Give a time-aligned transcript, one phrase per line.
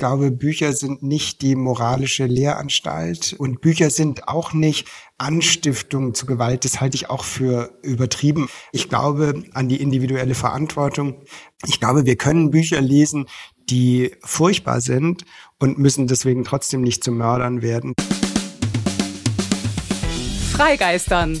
[0.00, 4.88] glaube, Bücher sind nicht die moralische Lehranstalt und Bücher sind auch nicht
[5.18, 6.64] Anstiftung zu Gewalt.
[6.64, 8.48] Das halte ich auch für übertrieben.
[8.72, 11.22] Ich glaube an die individuelle Verantwortung.
[11.68, 13.26] Ich glaube, wir können Bücher lesen,
[13.70, 15.24] die furchtbar sind
[15.60, 17.94] und müssen deswegen trotzdem nicht zu Mördern werden.
[20.50, 21.40] Freigeistern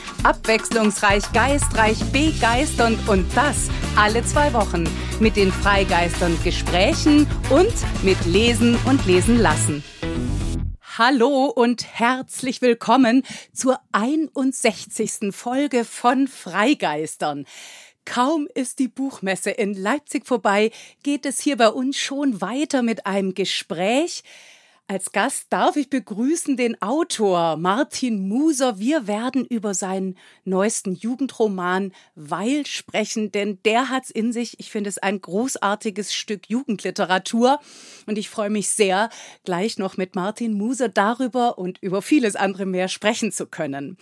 [0.23, 4.83] abwechslungsreich, geistreich, begeisternd und das alle zwei Wochen
[5.19, 9.83] mit den Freigeistern Gesprächen und mit Lesen und Lesen lassen.
[10.97, 15.33] Hallo und herzlich willkommen zur 61.
[15.33, 17.45] Folge von Freigeistern.
[18.05, 20.71] Kaum ist die Buchmesse in Leipzig vorbei,
[21.03, 24.23] geht es hier bei uns schon weiter mit einem Gespräch,
[24.91, 28.77] als Gast darf ich begrüßen den Autor Martin Muser.
[28.77, 34.59] Wir werden über seinen neuesten Jugendroman Weil sprechen, denn der hat's in sich.
[34.59, 37.61] Ich finde es ein großartiges Stück Jugendliteratur
[38.05, 39.09] und ich freue mich sehr,
[39.45, 43.95] gleich noch mit Martin Muser darüber und über vieles andere mehr sprechen zu können.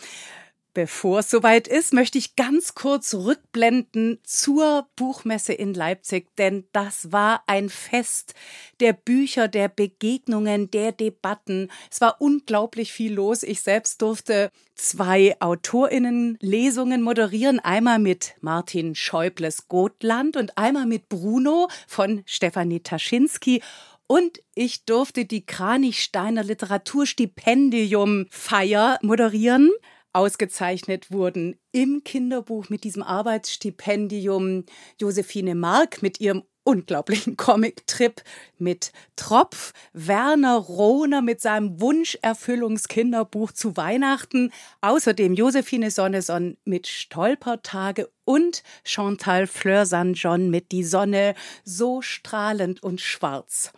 [0.80, 7.12] Bevor es soweit ist, möchte ich ganz kurz rückblenden zur Buchmesse in Leipzig, denn das
[7.12, 8.34] war ein Fest
[8.80, 11.70] der Bücher, der Begegnungen, der Debatten.
[11.92, 13.44] Es war unglaublich viel los.
[13.44, 21.68] Ich selbst durfte zwei Autorinnenlesungen moderieren, einmal mit Martin Schäubles Gotland und einmal mit Bruno
[21.88, 23.62] von Stefanie Taschinski.
[24.08, 29.72] Und ich durfte die Kranichsteiner Literaturstipendium Feier moderieren
[30.14, 34.66] ausgezeichnet wurden im Kinderbuch mit diesem Arbeitsstipendium
[35.00, 38.22] Josephine Mark mit ihrem unglaublichen Comic-Trip
[38.58, 44.52] mit Tropf, Werner Rohner mit seinem Wunscherfüllungskinderbuch zu Weihnachten,
[44.82, 51.34] außerdem Josephine Sonneson mit Stolpertage und Chantal Fleur-San John mit Die Sonne.
[51.64, 53.72] So strahlend und schwarz.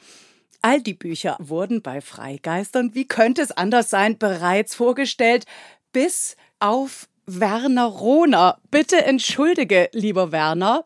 [0.64, 5.46] All die Bücher wurden bei Freigeistern, wie könnte es anders sein, bereits vorgestellt
[5.92, 8.60] bis auf Werner Rohner.
[8.72, 10.86] Bitte entschuldige, lieber Werner.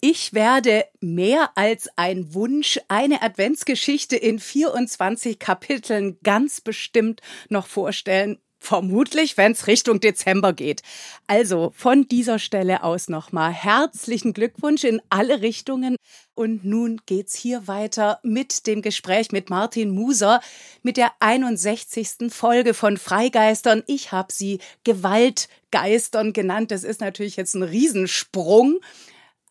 [0.00, 8.38] Ich werde mehr als ein Wunsch, eine Adventsgeschichte in 24 Kapiteln ganz bestimmt noch vorstellen
[8.62, 10.82] Vermutlich, wenn es Richtung Dezember geht.
[11.26, 15.96] Also von dieser Stelle aus nochmal herzlichen Glückwunsch in alle Richtungen.
[16.34, 20.42] Und nun geht's hier weiter mit dem Gespräch mit Martin Muser
[20.82, 22.30] mit der 61.
[22.30, 23.82] Folge von Freigeistern.
[23.86, 26.70] Ich habe sie Gewaltgeistern genannt.
[26.70, 28.78] Das ist natürlich jetzt ein Riesensprung.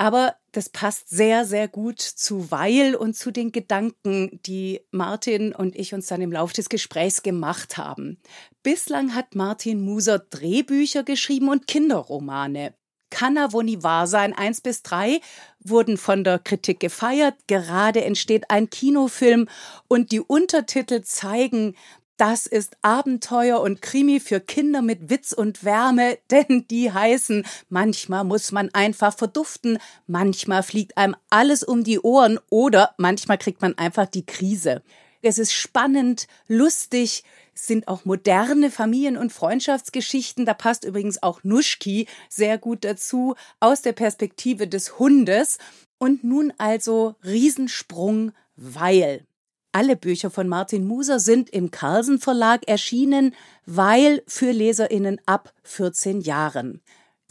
[0.02, 5.76] Aber das passt sehr, sehr gut zu Weil und zu den Gedanken, die Martin und
[5.76, 8.18] ich uns dann im Laufe des Gesprächs gemacht haben.
[8.64, 12.74] Bislang hat Martin Muser Drehbücher geschrieben und Kinderromane.
[13.09, 15.20] Kanna wo nie wahr sein, eins bis drei
[15.62, 17.36] wurden von der Kritik gefeiert.
[17.48, 19.50] Gerade entsteht ein Kinofilm
[19.88, 21.76] und die Untertitel zeigen,
[22.19, 28.25] das ist Abenteuer und Krimi für Kinder mit Witz und Wärme, denn die heißen, manchmal
[28.25, 33.78] muss man einfach verduften, manchmal fliegt einem alles um die Ohren oder manchmal kriegt man
[33.78, 34.84] einfach die Krise.
[35.22, 40.46] Es ist spannend, lustig, sind auch moderne Familien- und Freundschaftsgeschichten.
[40.46, 45.58] Da passt übrigens auch Nuschki sehr gut dazu aus der Perspektive des Hundes.
[45.97, 49.25] Und nun also Riesensprung, weil.
[49.72, 53.35] Alle Bücher von Martin Muser sind im Carlsen Verlag erschienen,
[53.68, 56.81] weil für Leserinnen ab 14 Jahren.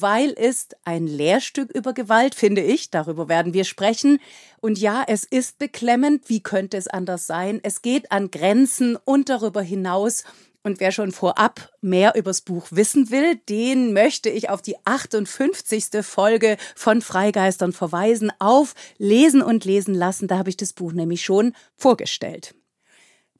[0.00, 4.21] Weil ist ein Lehrstück über Gewalt, finde ich, darüber werden wir sprechen.
[4.60, 7.59] Und ja, es ist beklemmend, wie könnte es anders sein?
[7.65, 10.22] Es geht an Grenzen und darüber hinaus
[10.63, 16.03] und wer schon vorab mehr übers Buch wissen will, den möchte ich auf die 58.
[16.03, 20.28] Folge von Freigeistern verweisen, auf Lesen und Lesen lassen.
[20.28, 22.55] Da habe ich das Buch nämlich schon vorgestellt.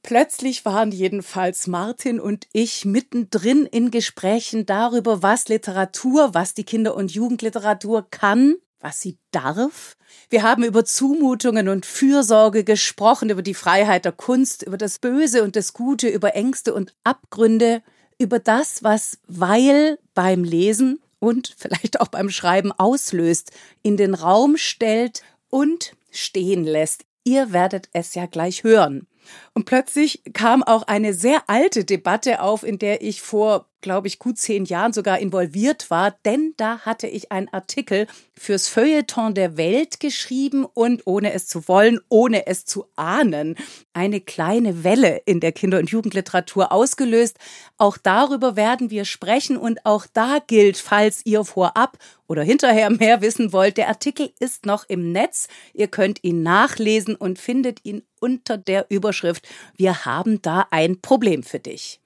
[0.03, 6.95] Plötzlich waren jedenfalls Martin und ich mittendrin in Gesprächen darüber, was Literatur, was die Kinder-
[6.95, 9.97] und Jugendliteratur kann was sie darf.
[10.31, 15.43] Wir haben über Zumutungen und Fürsorge gesprochen, über die Freiheit der Kunst, über das Böse
[15.43, 17.83] und das Gute, über Ängste und Abgründe,
[18.19, 23.53] über das, was Weil beim Lesen und vielleicht auch beim Schreiben auslöst,
[23.83, 27.05] in den Raum stellt und stehen lässt.
[27.25, 29.07] Ihr werdet es ja gleich hören.
[29.53, 34.19] Und plötzlich kam auch eine sehr alte Debatte auf, in der ich vor glaube ich,
[34.19, 39.57] gut zehn Jahren sogar involviert war, denn da hatte ich einen Artikel fürs Feuilleton der
[39.57, 43.57] Welt geschrieben und ohne es zu wollen, ohne es zu ahnen,
[43.93, 47.39] eine kleine Welle in der Kinder- und Jugendliteratur ausgelöst.
[47.77, 53.21] Auch darüber werden wir sprechen und auch da gilt, falls ihr vorab oder hinterher mehr
[53.23, 55.49] wissen wollt, der Artikel ist noch im Netz.
[55.73, 61.43] Ihr könnt ihn nachlesen und findet ihn unter der Überschrift Wir haben da ein Problem
[61.43, 62.01] für dich.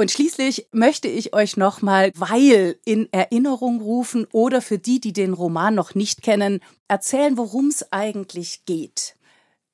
[0.00, 5.32] Und schließlich möchte ich euch nochmal, weil in Erinnerung rufen oder für die, die den
[5.32, 9.16] Roman noch nicht kennen, erzählen, worum es eigentlich geht.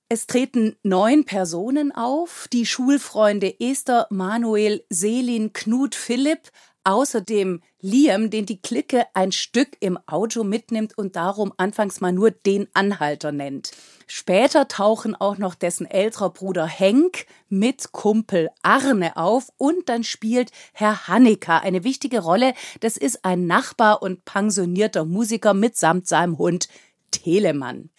[0.08, 6.50] Es treten neun Personen auf, die Schulfreunde Esther, Manuel, Selin, Knut, Philipp,
[6.84, 12.30] außerdem Liam, den die Clique ein Stück im Auto mitnimmt und darum anfangs mal nur
[12.30, 13.72] den Anhalter nennt.
[14.06, 20.50] Später tauchen auch noch dessen älterer Bruder Henk mit Kumpel Arne auf und dann spielt
[20.72, 22.54] Herr Hanneker eine wichtige Rolle.
[22.80, 26.68] Das ist ein Nachbar und pensionierter Musiker mitsamt seinem Hund
[27.10, 27.90] Telemann.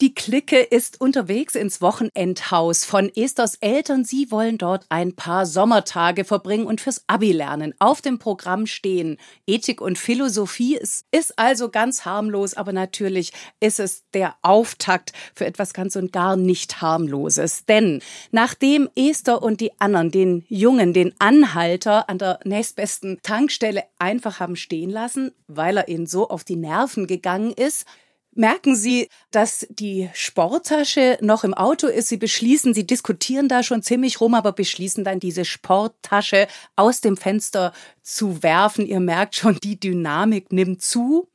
[0.00, 4.04] Die Clique ist unterwegs ins Wochenendhaus von Esthers Eltern.
[4.04, 7.74] Sie wollen dort ein paar Sommertage verbringen und fürs Abi lernen.
[7.78, 10.76] Auf dem Programm stehen Ethik und Philosophie.
[10.76, 16.12] Es ist also ganz harmlos, aber natürlich ist es der Auftakt für etwas ganz und
[16.12, 17.64] gar nicht harmloses.
[17.64, 18.02] Denn
[18.32, 24.56] nachdem Esther und die anderen den Jungen, den Anhalter an der nächstbesten Tankstelle einfach haben
[24.56, 27.86] stehen lassen, weil er ihnen so auf die Nerven gegangen ist,
[28.36, 32.08] merken Sie, dass die Sporttasche noch im Auto ist.
[32.08, 36.46] Sie beschließen, Sie diskutieren da schon ziemlich rum, aber beschließen dann diese Sporttasche
[36.76, 37.72] aus dem Fenster
[38.02, 38.86] zu werfen.
[38.86, 41.28] Ihr merkt schon, die Dynamik nimmt zu.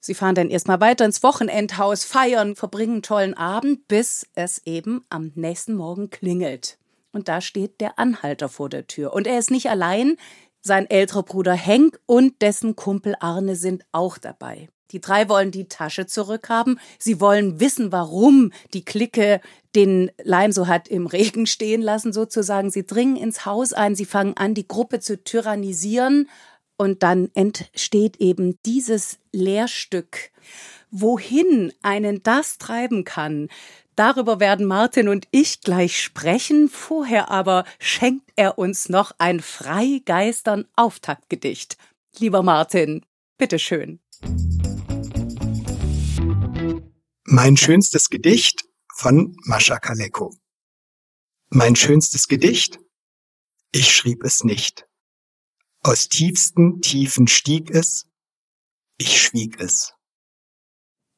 [0.00, 5.04] Sie fahren dann erstmal weiter ins Wochenendhaus, feiern, verbringen einen tollen Abend, bis es eben
[5.10, 6.78] am nächsten Morgen klingelt.
[7.12, 9.12] Und da steht der Anhalter vor der Tür.
[9.12, 10.16] Und er ist nicht allein.
[10.60, 14.68] Sein älterer Bruder Henk und dessen Kumpel Arne sind auch dabei.
[14.90, 16.80] Die drei wollen die Tasche zurückhaben.
[16.98, 19.40] Sie wollen wissen, warum die Clique
[19.74, 22.70] den Leim so hat im Regen stehen lassen, sozusagen.
[22.70, 26.28] Sie dringen ins Haus ein, sie fangen an, die Gruppe zu tyrannisieren.
[26.76, 30.30] Und dann entsteht eben dieses Lehrstück.
[30.90, 33.48] Wohin einen das treiben kann,
[33.96, 36.68] darüber werden Martin und ich gleich sprechen.
[36.68, 41.76] Vorher aber schenkt er uns noch ein Freigeistern Auftaktgedicht.
[42.18, 43.04] Lieber Martin,
[43.36, 44.00] bitteschön.
[47.40, 50.34] Mein schönstes Gedicht von Mascha Kaleko.
[51.50, 52.80] Mein schönstes Gedicht?
[53.70, 54.88] Ich schrieb es nicht.
[55.84, 58.08] Aus tiefsten Tiefen stieg es,
[58.96, 59.94] ich schwieg es.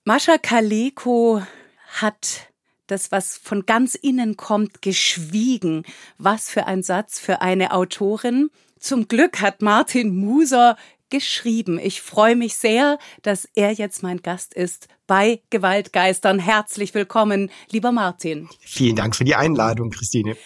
[0.04, 1.42] Mascha Kaleko
[1.86, 2.52] hat
[2.86, 5.86] das, was von ganz innen kommt, geschwiegen.
[6.18, 8.50] Was für ein Satz für eine Autorin.
[8.78, 10.76] Zum Glück hat Martin Muser
[11.10, 11.78] geschrieben.
[11.78, 16.38] Ich freue mich sehr, dass er jetzt mein Gast ist bei Gewaltgeistern.
[16.38, 18.48] Herzlich willkommen, lieber Martin.
[18.60, 20.36] Vielen Dank für die Einladung, Christine.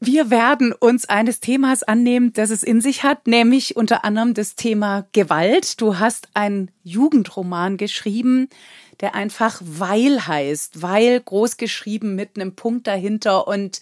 [0.00, 4.54] Wir werden uns eines Themas annehmen, das es in sich hat, nämlich unter anderem das
[4.54, 5.80] Thema Gewalt.
[5.80, 8.50] Du hast einen Jugendroman geschrieben,
[9.00, 13.80] der einfach Weil heißt, Weil groß geschrieben mit einem Punkt dahinter und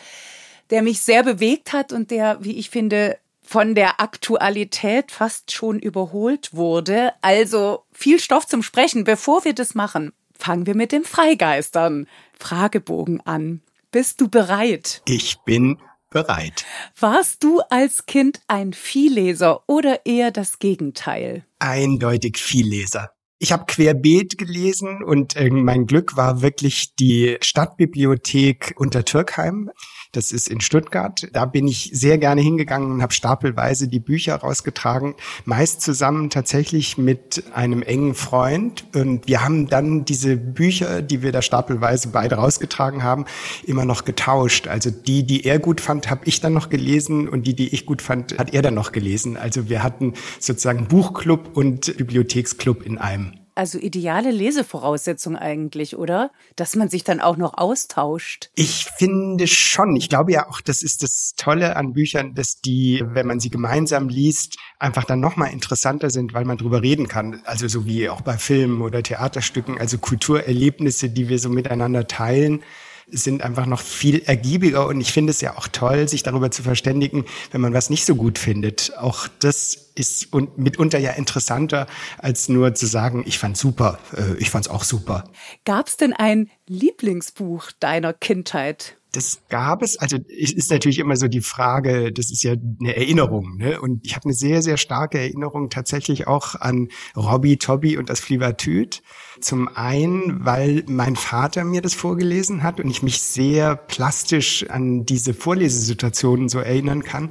[0.70, 5.78] der mich sehr bewegt hat und der, wie ich finde, von der Aktualität fast schon
[5.78, 7.12] überholt wurde.
[7.20, 9.04] Also viel Stoff zum Sprechen.
[9.04, 12.06] Bevor wir das machen, fangen wir mit dem Freigeistern
[12.38, 13.62] Fragebogen an.
[13.90, 15.02] Bist du bereit?
[15.06, 15.78] Ich bin
[16.10, 16.64] bereit.
[16.98, 21.44] Warst du als Kind ein Vielleser oder eher das Gegenteil?
[21.58, 23.10] Eindeutig Vielleser.
[23.38, 29.70] Ich habe querbeet gelesen und äh, mein Glück war wirklich die Stadtbibliothek unter Türkheim.
[30.12, 31.26] Das ist in Stuttgart.
[31.32, 35.14] Da bin ich sehr gerne hingegangen und habe stapelweise die Bücher rausgetragen,
[35.46, 38.84] meist zusammen tatsächlich mit einem engen Freund.
[38.94, 43.24] Und wir haben dann diese Bücher, die wir da stapelweise beide rausgetragen haben,
[43.64, 44.68] immer noch getauscht.
[44.68, 47.86] Also die, die er gut fand, habe ich dann noch gelesen und die, die ich
[47.86, 49.38] gut fand, hat er dann noch gelesen.
[49.38, 56.30] Also wir hatten sozusagen Buchclub und Bibliotheksclub in einem also ideale Lesevoraussetzung eigentlich, oder?
[56.56, 58.50] Dass man sich dann auch noch austauscht.
[58.54, 59.96] Ich finde schon.
[59.96, 63.50] Ich glaube ja auch, das ist das Tolle an Büchern, dass die, wenn man sie
[63.50, 67.42] gemeinsam liest, einfach dann nochmal interessanter sind, weil man drüber reden kann.
[67.44, 72.62] Also so wie auch bei Filmen oder Theaterstücken, also Kulturerlebnisse, die wir so miteinander teilen
[73.08, 76.62] sind einfach noch viel ergiebiger und ich finde es ja auch toll, sich darüber zu
[76.62, 78.96] verständigen, wenn man was nicht so gut findet.
[78.98, 81.86] Auch das ist und mitunter ja interessanter,
[82.18, 85.24] als nur zu sagen, ich fand's super, äh, ich fand's auch super.
[85.64, 88.96] Gab's denn ein Lieblingsbuch deiner Kindheit?
[89.12, 89.98] Das gab es.
[89.98, 93.58] Also ist natürlich immer so die Frage, das ist ja eine Erinnerung.
[93.58, 93.78] Ne?
[93.78, 98.20] Und ich habe eine sehr, sehr starke Erinnerung tatsächlich auch an Robbie, Tobby und das
[98.20, 99.02] Flivertüt.
[99.38, 105.04] Zum einen, weil mein Vater mir das vorgelesen hat und ich mich sehr plastisch an
[105.04, 107.30] diese Vorlesesituationen so erinnern kann.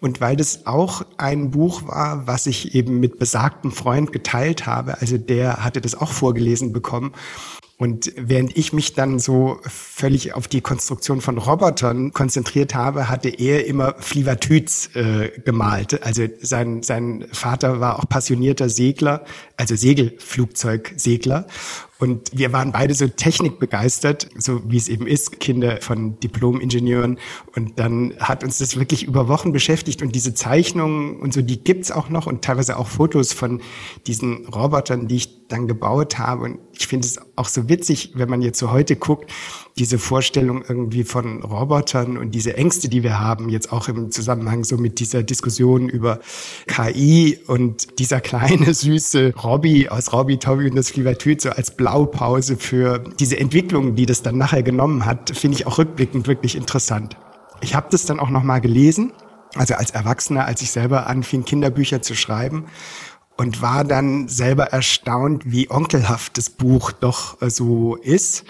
[0.00, 5.00] Und weil das auch ein Buch war, was ich eben mit besagtem Freund geteilt habe.
[5.00, 7.12] Also der hatte das auch vorgelesen bekommen.
[7.78, 13.28] Und während ich mich dann so völlig auf die Konstruktion von Robotern konzentriert habe, hatte
[13.28, 16.02] er immer Flivatüts äh, gemalt.
[16.04, 19.24] Also sein, sein Vater war auch passionierter Segler,
[19.62, 21.46] also Segelflugzeugsegler.
[22.00, 27.20] Und wir waren beide so technikbegeistert, so wie es eben ist, Kinder von Diplom-Ingenieuren.
[27.54, 30.02] Und dann hat uns das wirklich über Wochen beschäftigt.
[30.02, 33.62] Und diese Zeichnungen und so, die gibt's auch noch und teilweise auch Fotos von
[34.08, 36.42] diesen Robotern, die ich dann gebaut habe.
[36.42, 39.30] Und ich finde es auch so witzig, wenn man jetzt so heute guckt,
[39.78, 44.64] diese Vorstellung irgendwie von Robotern und diese Ängste, die wir haben, jetzt auch im Zusammenhang
[44.64, 46.20] so mit dieser Diskussion über
[46.66, 52.56] KI und dieser kleine süße Robby aus Robby, Toby und das Flivertüt so als Blaupause
[52.56, 57.16] für diese Entwicklung, die das dann nachher genommen hat, finde ich auch rückblickend wirklich interessant.
[57.62, 59.12] Ich habe das dann auch nochmal gelesen,
[59.54, 62.66] also als Erwachsener, als ich selber anfing, Kinderbücher zu schreiben
[63.36, 68.44] und war dann selber erstaunt, wie onkelhaft das Buch doch äh, so ist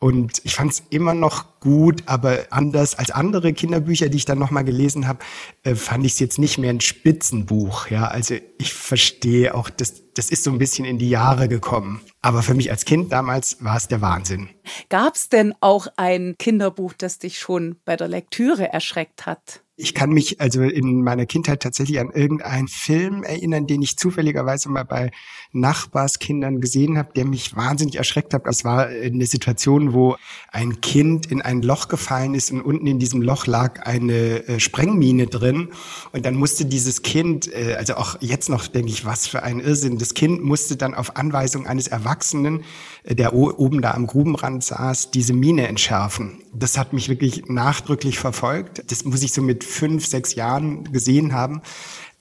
[0.00, 4.38] und ich fand es immer noch gut, aber anders als andere Kinderbücher, die ich dann
[4.38, 5.18] nochmal gelesen habe,
[5.62, 7.88] äh, fand ich es jetzt nicht mehr ein Spitzenbuch.
[7.88, 12.00] Ja, also ich verstehe auch, das, das ist so ein bisschen in die Jahre gekommen.
[12.22, 14.48] Aber für mich als Kind damals war es der Wahnsinn.
[14.88, 19.62] Gab es denn auch ein Kinderbuch, das dich schon bei der Lektüre erschreckt hat?
[19.76, 24.70] Ich kann mich also in meiner Kindheit tatsächlich an irgendeinen Film erinnern, den ich zufälligerweise
[24.70, 25.10] mal bei
[25.52, 28.46] Nachbarskindern gesehen habe, der mich wahnsinnig erschreckt hat.
[28.46, 30.16] Es war eine Situation, wo
[30.52, 34.60] ein Kind in ein Loch gefallen ist und unten in diesem Loch lag eine äh,
[34.60, 35.70] Sprengmine drin.
[36.12, 39.60] Und dann musste dieses Kind, äh, also auch jetzt noch denke ich, was für ein
[39.60, 42.62] Irrsinn, das Kind musste dann auf Anweisung eines Erwachsenen,
[43.02, 46.42] äh, der oben da am Grubenrand saß, diese Mine entschärfen.
[46.52, 48.90] Das hat mich wirklich nachdrücklich verfolgt.
[48.90, 51.62] Das muss ich so mit fünf, sechs Jahren gesehen haben.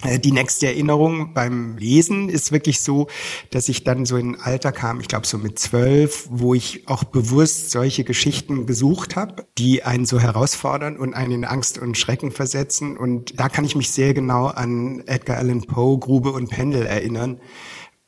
[0.04, 3.08] Äh, die nächste Erinnerung beim Lesen ist wirklich so,
[3.52, 6.88] dass ich dann so in ein Alter kam, ich glaube so mit zwölf, wo ich
[6.88, 11.98] auch bewusst solche Geschichten gesucht habe, die einen so herausfordern und einen in Angst und
[11.98, 12.98] Schrecken versetzen.
[12.98, 17.40] Und da kann ich mich sehr genau an Edgar Allan Poe, Grube und Pendel erinnern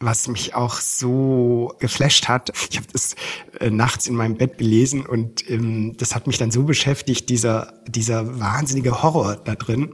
[0.03, 2.51] was mich auch so geflasht hat.
[2.71, 3.15] Ich habe das
[3.59, 7.81] äh, nachts in meinem Bett gelesen und ähm, das hat mich dann so beschäftigt, dieser,
[7.87, 9.93] dieser wahnsinnige Horror da drin.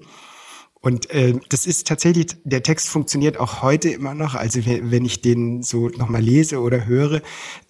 [0.81, 4.35] Und äh, das ist tatsächlich, der Text funktioniert auch heute immer noch.
[4.35, 7.21] Also wenn ich den so nochmal lese oder höre,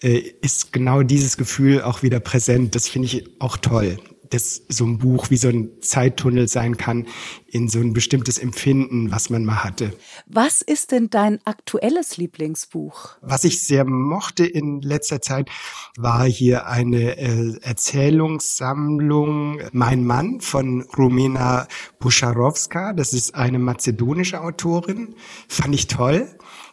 [0.02, 2.74] äh, ist genau dieses Gefühl auch wieder präsent.
[2.74, 3.98] Das finde ich auch toll
[4.30, 7.06] dass so ein Buch wie so ein Zeittunnel sein kann
[7.46, 9.92] in so ein bestimmtes Empfinden, was man mal hatte.
[10.26, 13.16] Was ist denn dein aktuelles Lieblingsbuch?
[13.22, 15.48] Was ich sehr mochte in letzter Zeit,
[15.96, 21.66] war hier eine äh, Erzählungssammlung Mein Mann von Rumena
[21.98, 22.92] Buscharowska.
[22.92, 25.14] Das ist eine mazedonische Autorin.
[25.48, 26.28] Fand ich toll.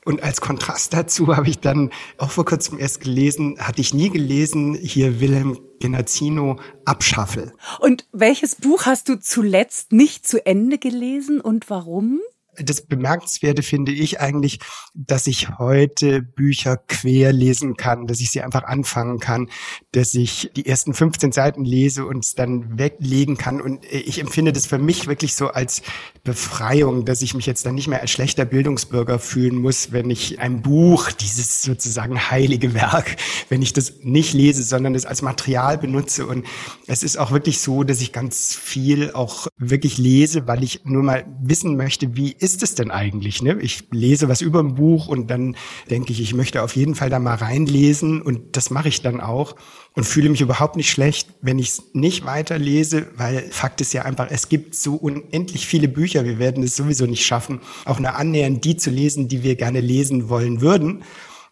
[0.06, 4.12] Und als Kontrast dazu habe ich dann auch vor kurzem erst gelesen, hatte ich nie
[4.12, 7.54] gelesen, hier Wilhelm Genazzino Abschaffel.
[7.80, 12.22] Und welches Buch hast du zuletzt nicht zu Ende gelesen und warum?
[12.58, 14.60] Das Bemerkenswerte finde ich eigentlich,
[14.94, 19.50] dass ich heute Bücher quer lesen kann, dass ich sie einfach anfangen kann,
[19.92, 23.62] dass ich die ersten 15 Seiten lese und es dann weglegen kann.
[23.62, 25.82] Und ich empfinde das für mich wirklich so als
[26.24, 30.40] Befreiung, dass ich mich jetzt dann nicht mehr als schlechter Bildungsbürger fühlen muss, wenn ich
[30.40, 33.16] ein Buch, dieses sozusagen heilige Werk,
[33.50, 36.26] wenn ich das nicht lese, sondern es als Material benutze.
[36.26, 36.46] Und
[36.88, 41.04] es ist auch wirklich so, dass ich ganz viel auch wirklich lese, weil ich nur
[41.04, 43.42] mal wissen möchte, wie ist es denn eigentlich?
[43.42, 43.58] Ne?
[43.60, 45.58] Ich lese was über ein Buch und dann
[45.90, 49.20] denke ich, ich möchte auf jeden Fall da mal reinlesen und das mache ich dann
[49.20, 49.56] auch
[49.94, 54.04] und fühle mich überhaupt nicht schlecht, wenn ich es nicht weiterlese, weil Fakt ist ja
[54.04, 58.16] einfach, es gibt so unendlich viele Bücher, wir werden es sowieso nicht schaffen, auch nur
[58.16, 61.04] annähernd die zu lesen, die wir gerne lesen wollen würden.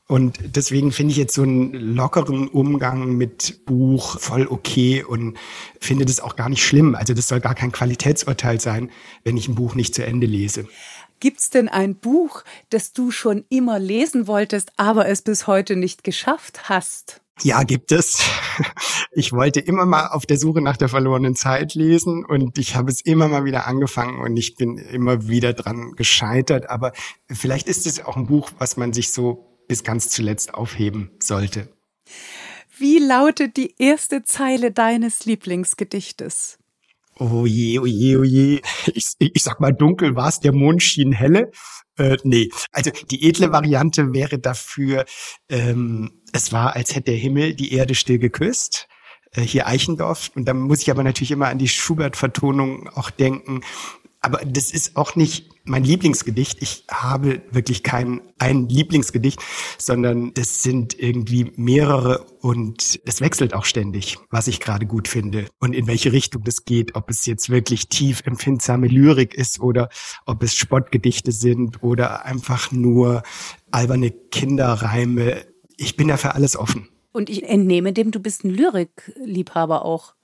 [0.08, 5.38] Und deswegen finde ich jetzt so einen lockeren Umgang mit Buch voll okay und
[5.80, 6.94] finde das auch gar nicht schlimm.
[6.94, 8.92] Also das soll gar kein Qualitätsurteil sein,
[9.24, 10.68] wenn ich ein Buch nicht zu Ende lese.
[11.22, 16.04] Gibt's denn ein Buch, das du schon immer lesen wolltest, aber es bis heute nicht
[16.04, 17.22] geschafft hast?
[17.42, 18.22] Ja, gibt es.
[19.16, 22.92] Ich wollte immer mal auf der Suche nach der verlorenen Zeit lesen und ich habe
[22.92, 26.70] es immer mal wieder angefangen und ich bin immer wieder dran gescheitert.
[26.70, 26.92] Aber
[27.30, 31.70] vielleicht ist es auch ein Buch, was man sich so bis ganz zuletzt aufheben sollte.
[32.78, 36.58] Wie lautet die erste Zeile deines Lieblingsgedichtes?
[37.20, 38.62] Oh je, oh je, oh je.
[38.94, 41.52] Ich, ich sag mal, dunkel war es, der Mond schien helle.
[41.98, 45.06] Äh, nee, also die edle Variante wäre dafür,
[45.50, 48.88] ähm, es war, als hätte der Himmel die Erde still geküsst.
[49.32, 50.32] Äh, hier Eichendorf.
[50.36, 53.62] Und da muss ich aber natürlich immer an die Schubert-Vertonung auch denken.
[54.24, 56.62] Aber das ist auch nicht mein Lieblingsgedicht.
[56.62, 59.42] Ich habe wirklich kein ein Lieblingsgedicht,
[59.78, 65.48] sondern das sind irgendwie mehrere und es wechselt auch ständig, was ich gerade gut finde
[65.60, 69.90] und in welche Richtung das geht, ob es jetzt wirklich tief empfindsame Lyrik ist oder
[70.26, 73.24] ob es Spottgedichte sind oder einfach nur
[73.72, 75.46] alberne Kinderreime.
[75.76, 76.88] Ich bin dafür alles offen.
[77.12, 80.16] Und ich entnehme dem, du bist ein Lyrikliebhaber auch.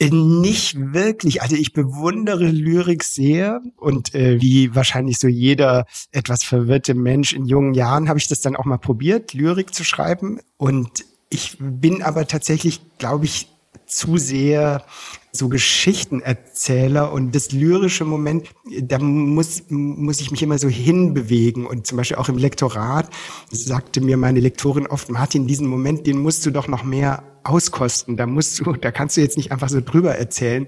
[0.00, 1.42] Nicht wirklich.
[1.42, 7.46] Also ich bewundere Lyrik sehr und äh, wie wahrscheinlich so jeder etwas verwirrte Mensch in
[7.46, 10.40] jungen Jahren habe ich das dann auch mal probiert, Lyrik zu schreiben.
[10.56, 13.48] Und ich bin aber tatsächlich, glaube ich,
[13.96, 14.84] zu sehr
[15.32, 18.48] so Geschichtenerzähler und das lyrische Moment,
[18.82, 23.08] da muss, muss ich mich immer so hinbewegen und zum Beispiel auch im Lektorat
[23.50, 28.16] sagte mir meine Lektorin oft, Martin, diesen Moment, den musst du doch noch mehr auskosten.
[28.16, 30.66] Da musst du, da kannst du jetzt nicht einfach so drüber erzählen.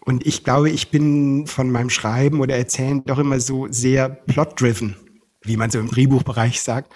[0.00, 4.96] Und ich glaube, ich bin von meinem Schreiben oder Erzählen doch immer so sehr plot-driven,
[5.42, 6.92] wie man so im Drehbuchbereich sagt.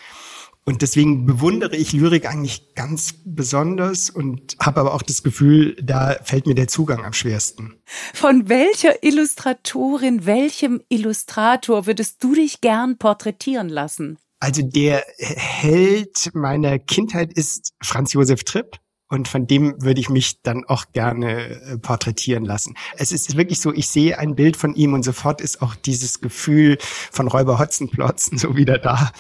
[0.67, 6.17] Und deswegen bewundere ich Lyrik eigentlich ganz besonders und habe aber auch das Gefühl, da
[6.23, 7.75] fällt mir der Zugang am schwersten.
[8.15, 14.19] Von welcher Illustratorin, welchem Illustrator würdest du dich gern porträtieren lassen?
[14.41, 18.79] Also der Held meiner Kindheit ist Franz Josef Tripp.
[19.15, 22.75] Und von dem würde ich mich dann auch gerne äh, porträtieren lassen.
[22.97, 26.21] Es ist wirklich so, ich sehe ein Bild von ihm und sofort ist auch dieses
[26.21, 29.13] Gefühl von Räuber Hotzenplotzen so wieder da.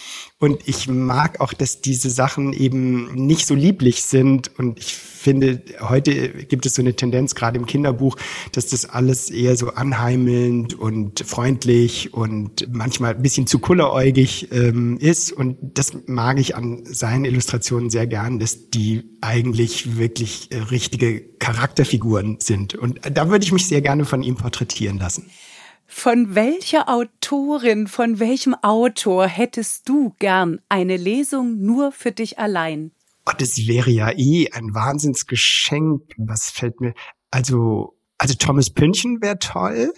[0.45, 4.51] Und ich mag auch, dass diese Sachen eben nicht so lieblich sind.
[4.59, 8.19] Und ich finde, heute gibt es so eine Tendenz, gerade im Kinderbuch,
[8.53, 14.99] dass das alles eher so anheimelnd und freundlich und manchmal ein bisschen zu kulleräugig ähm,
[14.99, 15.33] ist.
[15.33, 21.23] Und das mag ich an seinen Illustrationen sehr gern, dass die eigentlich wirklich äh, richtige
[21.39, 22.75] Charakterfiguren sind.
[22.75, 25.25] Und da würde ich mich sehr gerne von ihm porträtieren lassen.
[25.97, 32.91] Von welcher Autorin, von welchem Autor hättest du gern eine Lesung nur für dich allein?
[33.25, 36.03] Oh, das wäre ja eh ein Wahnsinnsgeschenk.
[36.19, 36.95] Was fällt mir?
[37.31, 39.95] Also, also Thomas Pünchen wäre toll.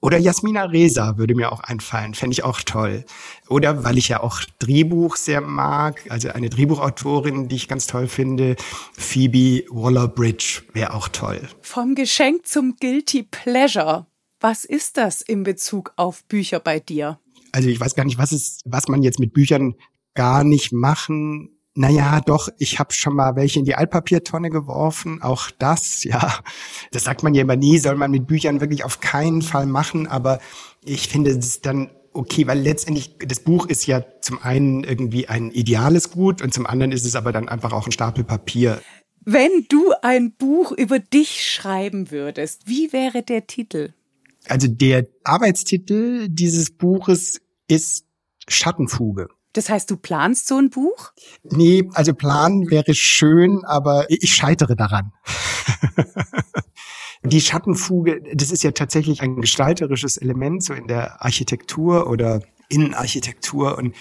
[0.00, 3.04] Oder Jasmina Reza würde mir auch einfallen, fände ich auch toll.
[3.48, 8.06] Oder weil ich ja auch Drehbuch sehr mag, also eine Drehbuchautorin, die ich ganz toll
[8.06, 8.56] finde,
[8.96, 11.42] Phoebe Waller-Bridge wäre auch toll.
[11.60, 14.06] Vom Geschenk zum Guilty Pleasure.
[14.44, 17.18] Was ist das in Bezug auf Bücher bei dir?
[17.52, 19.74] Also ich weiß gar nicht, was ist, was man jetzt mit Büchern
[20.12, 25.22] gar nicht machen naja, doch, ich habe schon mal welche in die Altpapiertonne geworfen.
[25.22, 26.38] Auch das, ja,
[26.92, 30.06] das sagt man ja immer nie, soll man mit Büchern wirklich auf keinen Fall machen.
[30.06, 30.40] Aber
[30.84, 35.52] ich finde es dann okay, weil letztendlich das Buch ist ja zum einen irgendwie ein
[35.52, 38.82] ideales Gut und zum anderen ist es aber dann einfach auch ein Stapel Papier.
[39.24, 43.94] Wenn du ein Buch über dich schreiben würdest, wie wäre der Titel?
[44.48, 48.04] Also der Arbeitstitel dieses Buches ist
[48.48, 49.28] Schattenfuge.
[49.54, 51.12] Das heißt, du planst so ein Buch?
[51.44, 55.12] Nee, also planen wäre schön, aber ich scheitere daran.
[57.22, 63.78] Die Schattenfuge, das ist ja tatsächlich ein gestalterisches Element so in der Architektur oder Innenarchitektur
[63.78, 63.94] und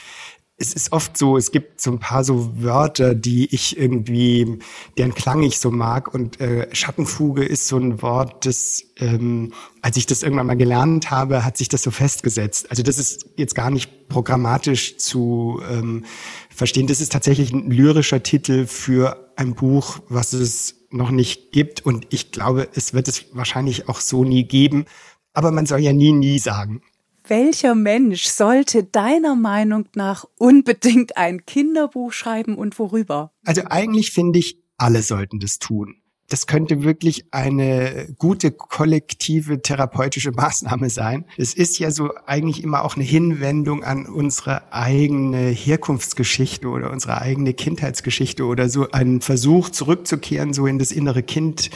[0.58, 4.60] es ist oft so, es gibt so ein paar so Wörter, die ich irgendwie,
[4.98, 6.14] deren Klang ich so mag.
[6.14, 11.10] Und äh, Schattenfuge ist so ein Wort, das, ähm, als ich das irgendwann mal gelernt
[11.10, 12.70] habe, hat sich das so festgesetzt.
[12.70, 16.06] Also das ist jetzt gar nicht programmatisch zu ähm,
[16.50, 16.86] verstehen.
[16.86, 21.84] Das ist tatsächlich ein lyrischer Titel für ein Buch, was es noch nicht gibt.
[21.84, 24.86] Und ich glaube, es wird es wahrscheinlich auch so nie geben.
[25.34, 26.84] Aber man soll ja nie, nie sagen.
[27.26, 33.32] Welcher Mensch sollte deiner Meinung nach unbedingt ein Kinderbuch schreiben und worüber?
[33.46, 35.96] Also eigentlich finde ich, alle sollten das tun.
[36.28, 41.26] Das könnte wirklich eine gute kollektive therapeutische Maßnahme sein.
[41.38, 47.22] Es ist ja so eigentlich immer auch eine Hinwendung an unsere eigene Herkunftsgeschichte oder unsere
[47.22, 51.70] eigene Kindheitsgeschichte oder so ein Versuch zurückzukehren so in das innere Kind,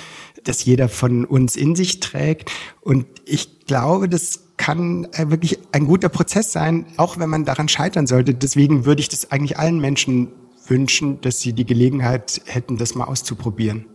[0.43, 2.51] das jeder von uns in sich trägt.
[2.81, 7.69] Und ich glaube, das kann äh, wirklich ein guter Prozess sein, auch wenn man daran
[7.69, 8.33] scheitern sollte.
[8.33, 10.31] Deswegen würde ich das eigentlich allen Menschen
[10.67, 13.85] wünschen, dass sie die Gelegenheit hätten, das mal auszuprobieren.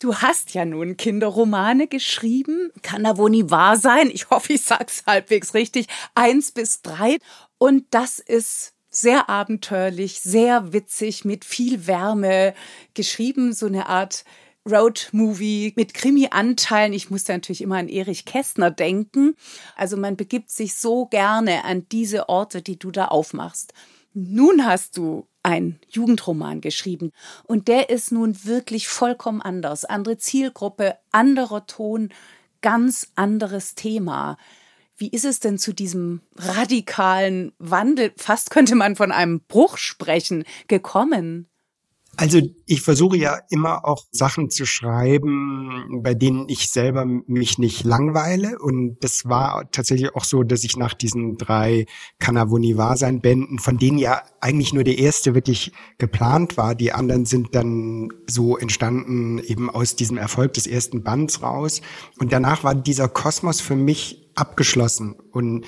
[0.00, 2.70] Du hast ja nun Kinderromane geschrieben.
[2.82, 4.10] Kann da wohl nie wahr sein.
[4.12, 5.86] Ich hoffe, ich sag's halbwegs richtig.
[6.16, 7.18] Eins bis drei.
[7.58, 12.52] Und das ist sehr abenteuerlich, sehr witzig, mit viel Wärme
[12.94, 14.24] geschrieben, so eine Art
[14.68, 16.92] Road-Movie mit Krimi-Anteilen.
[16.92, 19.34] Ich musste natürlich immer an Erich Kästner denken.
[19.76, 23.74] Also man begibt sich so gerne an diese Orte, die du da aufmachst.
[24.14, 27.12] Nun hast du ein Jugendroman geschrieben
[27.44, 29.84] und der ist nun wirklich vollkommen anders.
[29.84, 32.10] Andere Zielgruppe, anderer Ton,
[32.60, 34.36] ganz anderes Thema.
[34.96, 40.44] Wie ist es denn zu diesem radikalen Wandel, fast könnte man von einem Bruch sprechen,
[40.68, 41.48] gekommen?
[42.16, 47.84] Also ich versuche ja immer auch Sachen zu schreiben, bei denen ich selber mich nicht
[47.84, 48.58] langweile.
[48.58, 51.86] Und das war tatsächlich auch so, dass ich nach diesen drei
[52.18, 58.10] Kanavoni-Wahrsein-Bänden, von denen ja eigentlich nur der erste wirklich geplant war, die anderen sind dann
[58.26, 61.80] so entstanden eben aus diesem Erfolg des ersten Bands raus.
[62.18, 65.14] Und danach war dieser Kosmos für mich abgeschlossen.
[65.30, 65.64] Und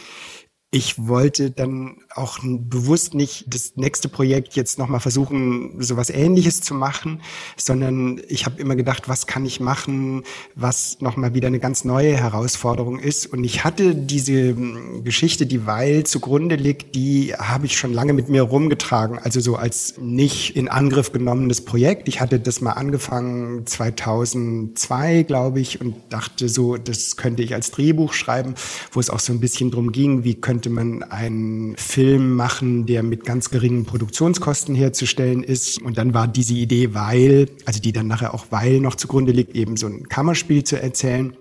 [0.74, 6.74] ich wollte dann auch bewusst nicht das nächste Projekt jetzt nochmal versuchen, sowas ähnliches zu
[6.74, 7.20] machen,
[7.56, 10.24] sondern ich habe immer gedacht, was kann ich machen,
[10.56, 13.26] was nochmal wieder eine ganz neue Herausforderung ist.
[13.26, 18.12] Und ich hatte diese hm, Geschichte, die Weil zugrunde liegt, die habe ich schon lange
[18.12, 22.08] mit mir rumgetragen, also so als nicht in Angriff genommenes Projekt.
[22.08, 27.70] Ich hatte das mal angefangen 2002, glaube ich, und dachte so, das könnte ich als
[27.70, 28.56] Drehbuch schreiben,
[28.90, 32.86] wo es auch so ein bisschen drum ging, wie könnte könnte man einen Film machen,
[32.86, 35.82] der mit ganz geringen Produktionskosten herzustellen ist.
[35.82, 39.54] Und dann war diese Idee, weil, also die dann nachher auch weil noch zugrunde liegt,
[39.54, 41.36] eben so ein Kammerspiel zu erzählen.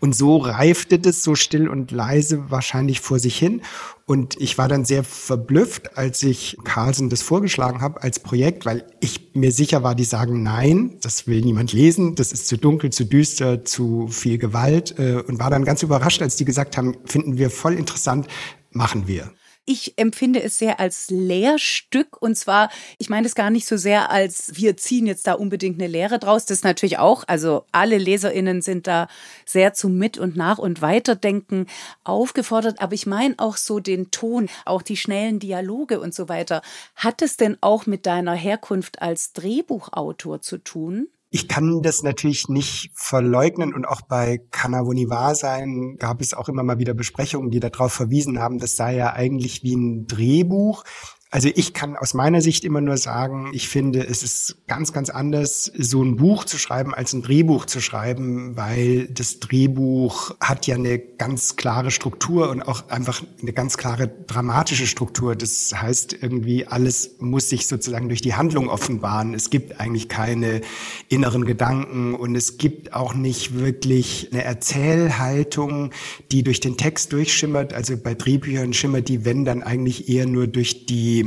[0.00, 3.62] Und so reifte das so still und leise wahrscheinlich vor sich hin.
[4.06, 8.86] Und ich war dann sehr verblüfft, als ich Carlsen das vorgeschlagen habe als Projekt, weil
[9.00, 12.90] ich mir sicher war, die sagen nein, das will niemand lesen, das ist zu dunkel,
[12.90, 14.98] zu düster, zu viel Gewalt.
[14.98, 18.28] Äh, und war dann ganz überrascht, als die gesagt haben, finden wir voll interessant,
[18.70, 19.32] machen wir
[19.68, 24.10] ich empfinde es sehr als Lehrstück und zwar, ich meine es gar nicht so sehr
[24.10, 26.46] als wir ziehen jetzt da unbedingt eine Lehre draus.
[26.46, 29.08] Das natürlich auch, also alle LeserInnen sind da
[29.44, 31.66] sehr zum Mit- und Nach- und Weiterdenken
[32.02, 32.80] aufgefordert.
[32.80, 36.62] Aber ich meine auch so den Ton, auch die schnellen Dialoge und so weiter.
[36.96, 41.08] Hat es denn auch mit deiner Herkunft als Drehbuchautor zu tun?
[41.30, 46.62] Ich kann das natürlich nicht verleugnen und auch bei Kanawoni sein gab es auch immer
[46.62, 50.84] mal wieder Besprechungen, die darauf verwiesen haben, das sei ja eigentlich wie ein Drehbuch.
[51.30, 55.10] Also ich kann aus meiner Sicht immer nur sagen, ich finde, es ist ganz, ganz
[55.10, 60.66] anders, so ein Buch zu schreiben, als ein Drehbuch zu schreiben, weil das Drehbuch hat
[60.66, 65.36] ja eine ganz klare Struktur und auch einfach eine ganz klare dramatische Struktur.
[65.36, 69.34] Das heißt irgendwie, alles muss sich sozusagen durch die Handlung offenbaren.
[69.34, 70.62] Es gibt eigentlich keine
[71.10, 75.90] inneren Gedanken und es gibt auch nicht wirklich eine Erzählhaltung,
[76.32, 77.74] die durch den Text durchschimmert.
[77.74, 81.17] Also bei Drehbüchern schimmert die, wenn dann eigentlich eher nur durch die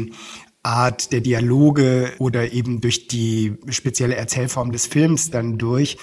[0.63, 5.97] Art der Dialoge oder eben durch die spezielle Erzählform des Films dann durch.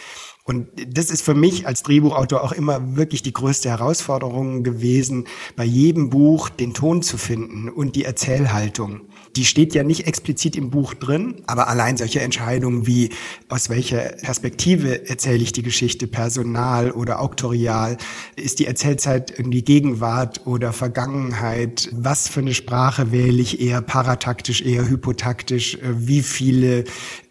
[0.44, 5.64] Und das ist für mich als Drehbuchautor auch immer wirklich die größte Herausforderung gewesen, bei
[5.64, 9.02] jedem Buch den Ton zu finden und die Erzählhaltung.
[9.38, 13.10] Die steht ja nicht explizit im Buch drin, aber allein solche Entscheidungen wie,
[13.48, 17.98] aus welcher Perspektive erzähle ich die Geschichte, personal oder auktorial,
[18.34, 24.60] ist die Erzählzeit irgendwie Gegenwart oder Vergangenheit, was für eine Sprache wähle ich eher parataktisch,
[24.60, 26.82] eher hypotaktisch, äh, wie viele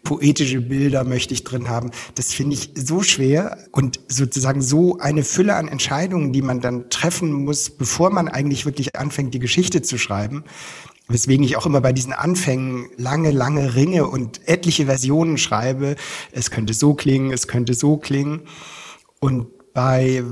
[0.02, 1.90] poetische Bilder möchte ich drin haben.
[2.14, 6.88] Das finde ich so schwer und sozusagen so eine Fülle an Entscheidungen, die man dann
[6.88, 10.44] treffen muss, bevor man eigentlich wirklich anfängt, die Geschichte zu schreiben.
[11.08, 15.96] Weswegen ich auch immer bei diesen Anfängen lange, lange Ringe und etliche Versionen schreibe.
[16.32, 18.42] Es könnte so klingen, es könnte so klingen.
[19.18, 20.22] Und bei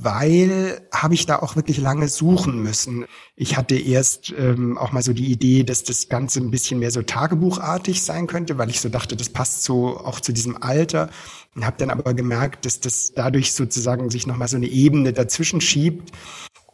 [0.00, 3.06] Weil habe ich da auch wirklich lange suchen müssen.
[3.36, 6.90] Ich hatte erst ähm, auch mal so die Idee, dass das Ganze ein bisschen mehr
[6.90, 11.10] so tagebuchartig sein könnte, weil ich so dachte, das passt so auch zu diesem Alter.
[11.54, 15.60] Und habe dann aber gemerkt, dass das dadurch sozusagen sich nochmal so eine Ebene dazwischen
[15.60, 16.12] schiebt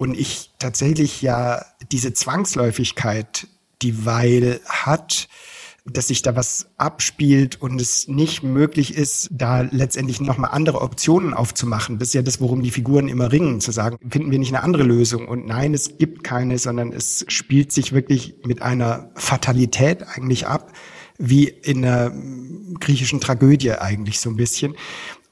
[0.01, 3.49] und ich tatsächlich ja diese Zwangsläufigkeit,
[3.83, 5.29] die Weil hat,
[5.85, 11.35] dass sich da was abspielt und es nicht möglich ist, da letztendlich nochmal andere Optionen
[11.35, 11.99] aufzumachen.
[11.99, 14.63] Das ist ja das, worum die Figuren immer ringen, zu sagen, finden wir nicht eine
[14.63, 15.29] andere Lösung?
[15.29, 20.73] Und nein, es gibt keine, sondern es spielt sich wirklich mit einer Fatalität eigentlich ab,
[21.19, 22.11] wie in einer
[22.81, 24.77] griechischen Tragödie eigentlich so ein bisschen.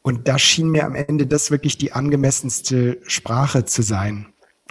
[0.03, 4.27] Und da schien mir am Ende das wirklich die angemessenste Sprache zu sein.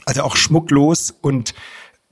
[0.08, 1.54] Also auch schmucklos und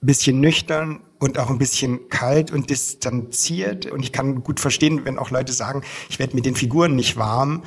[0.01, 3.85] bisschen nüchtern und auch ein bisschen kalt und distanziert.
[3.85, 7.15] Und ich kann gut verstehen, wenn auch Leute sagen, ich werde mit den Figuren nicht
[7.15, 7.63] warm.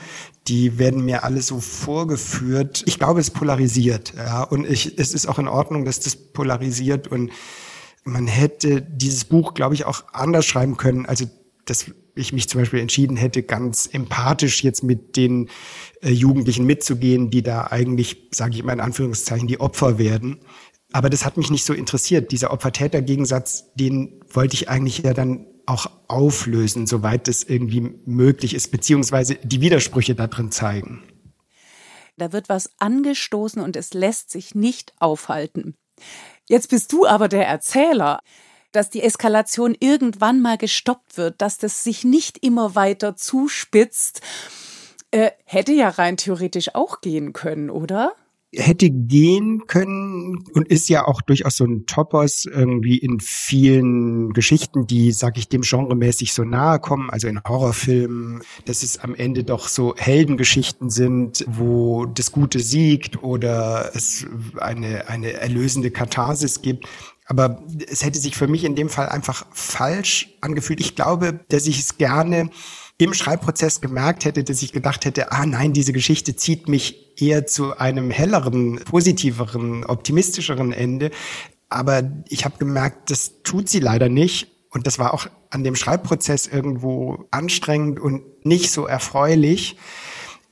[0.47, 2.83] Die werden mir alle so vorgeführt.
[2.85, 4.13] Ich glaube, es polarisiert.
[4.15, 7.33] Ja, und ich, es ist auch in Ordnung, dass das polarisiert und
[8.05, 11.05] Man hätte dieses Buch, glaube ich, auch anders schreiben können.
[11.07, 11.27] Also
[11.65, 11.87] dass
[12.19, 15.49] ich mich zum Beispiel entschieden hätte, ganz empathisch jetzt mit den
[16.03, 20.41] äh, Jugendlichen mitzugehen, die da eigentlich, sage ich mal in Anführungszeichen, die Opfer werden.
[20.93, 22.33] Aber das hat mich nicht so interessiert.
[22.33, 28.71] Dieser Opfer-Täter-Gegensatz, den wollte ich eigentlich ja dann auch auflösen, soweit es irgendwie möglich ist,
[28.71, 31.03] beziehungsweise die Widersprüche da drin zeigen.
[32.17, 35.75] Da wird was angestoßen und es lässt sich nicht aufhalten.
[36.49, 38.21] Jetzt bist du aber der Erzähler
[38.73, 44.21] dass die Eskalation irgendwann mal gestoppt wird, dass das sich nicht immer weiter zuspitzt,
[45.11, 48.15] äh, hätte ja rein theoretisch auch gehen können, oder?
[48.55, 54.87] hätte gehen können und ist ja auch durchaus so ein Topos irgendwie in vielen Geschichten,
[54.87, 59.45] die, sag ich, dem genremäßig so nahe kommen, also in Horrorfilmen, dass es am Ende
[59.45, 64.27] doch so Heldengeschichten sind, wo das Gute siegt oder es
[64.59, 66.87] eine, eine erlösende Katharsis gibt.
[67.29, 70.81] Aber es hätte sich für mich in dem Fall einfach falsch angefühlt.
[70.81, 72.51] Ich glaube, dass ich es gerne
[72.97, 77.47] im Schreibprozess gemerkt hätte, dass ich gedacht hätte, ah nein, diese Geschichte zieht mich eher
[77.47, 81.11] zu einem helleren, positiveren, optimistischeren Ende.
[81.69, 84.49] Aber ich habe gemerkt, das tut sie leider nicht.
[84.71, 89.77] Und das war auch an dem Schreibprozess irgendwo anstrengend und nicht so erfreulich.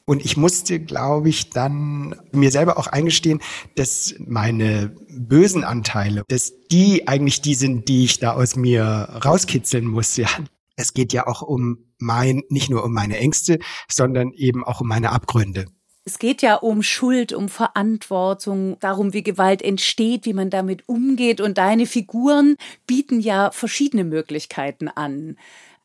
[0.09, 3.41] Und ich musste, glaube ich, dann mir selber auch eingestehen,
[3.75, 8.85] dass meine bösen Anteile, dass die eigentlich die sind, die ich da aus mir
[9.25, 10.17] rauskitzeln muss.
[10.17, 10.29] Ja,
[10.77, 14.87] es geht ja auch um mein, nicht nur um meine Ängste, sondern eben auch um
[14.87, 15.67] meine Abgründe.
[16.05, 21.41] Es geht ja um Schuld, um Verantwortung, darum, wie Gewalt entsteht, wie man damit umgeht.
[21.41, 25.37] Und deine Figuren bieten ja verschiedene Möglichkeiten an.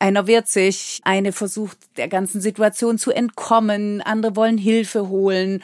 [0.02, 5.62] Einer wehrt sich, eine versucht der ganzen Situation zu entkommen, andere wollen Hilfe holen.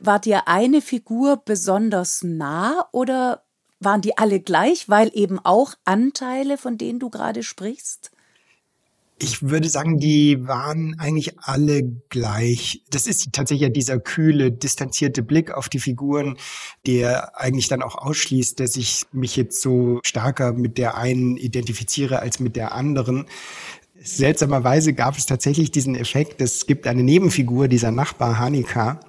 [0.00, 3.44] War dir eine Figur besonders nah oder
[3.80, 8.10] waren die alle gleich, weil eben auch Anteile, von denen du gerade sprichst?
[9.20, 12.84] Ich würde sagen, die waren eigentlich alle gleich.
[12.90, 16.36] Das ist tatsächlich ja dieser kühle, distanzierte Blick auf die Figuren,
[16.86, 22.20] der eigentlich dann auch ausschließt, dass ich mich jetzt so stärker mit der einen identifiziere
[22.20, 23.26] als mit der anderen.
[24.00, 29.00] Seltsamerweise gab es tatsächlich diesen Effekt, es gibt eine Nebenfigur, dieser Nachbar Hanika,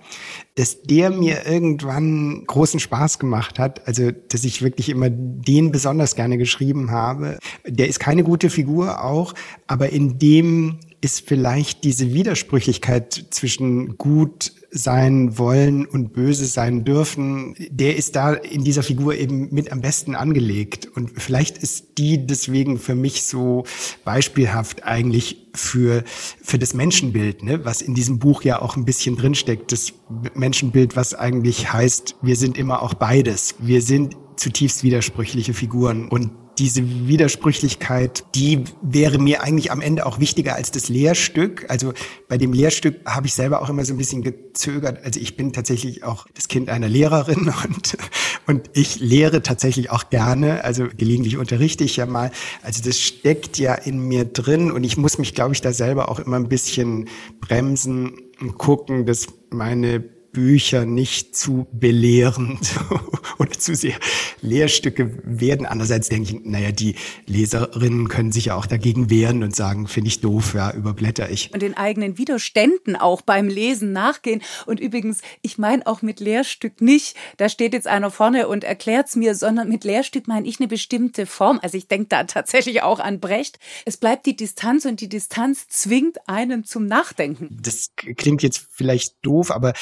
[0.55, 6.15] dass der mir irgendwann großen Spaß gemacht hat, also dass ich wirklich immer den besonders
[6.15, 7.37] gerne geschrieben habe.
[7.67, 9.35] Der ist keine gute Figur auch,
[9.67, 17.55] aber in dem ist vielleicht diese Widersprüchlichkeit zwischen gut sein wollen und böse sein dürfen,
[17.69, 20.87] der ist da in dieser Figur eben mit am besten angelegt.
[20.95, 23.63] Und vielleicht ist die deswegen für mich so
[24.05, 29.17] beispielhaft eigentlich für, für das Menschenbild, ne, was in diesem Buch ja auch ein bisschen
[29.17, 29.71] drinsteckt.
[29.71, 29.93] Das
[30.35, 33.55] Menschenbild, was eigentlich heißt, wir sind immer auch beides.
[33.59, 40.19] Wir sind zutiefst widersprüchliche Figuren und diese Widersprüchlichkeit, die wäre mir eigentlich am Ende auch
[40.19, 41.65] wichtiger als das Lehrstück.
[41.69, 41.93] Also
[42.27, 45.03] bei dem Lehrstück habe ich selber auch immer so ein bisschen gezögert.
[45.05, 47.97] Also ich bin tatsächlich auch das Kind einer Lehrerin und,
[48.45, 50.63] und ich lehre tatsächlich auch gerne.
[50.65, 52.31] Also gelegentlich unterrichte ich ja mal.
[52.61, 56.09] Also das steckt ja in mir drin und ich muss mich, glaube ich, da selber
[56.09, 57.07] auch immer ein bisschen
[57.39, 62.75] bremsen und gucken, dass meine Bücher nicht zu belehrend
[63.39, 63.95] oder zu sehr
[64.41, 65.65] Lehrstücke werden.
[65.65, 70.09] Andererseits denke ich, naja, die Leserinnen können sich ja auch dagegen wehren und sagen, finde
[70.09, 71.53] ich doof, ja, überblätter ich.
[71.53, 74.41] Und den eigenen Widerständen auch beim Lesen nachgehen.
[74.65, 79.15] Und übrigens, ich meine auch mit Lehrstück nicht, da steht jetzt einer vorne und erklärt's
[79.15, 81.59] mir, sondern mit Lehrstück meine ich eine bestimmte Form.
[81.61, 83.59] Also ich denke da tatsächlich auch an Brecht.
[83.85, 87.57] Es bleibt die Distanz und die Distanz zwingt einen zum Nachdenken.
[87.61, 89.73] Das klingt jetzt vielleicht doof, aber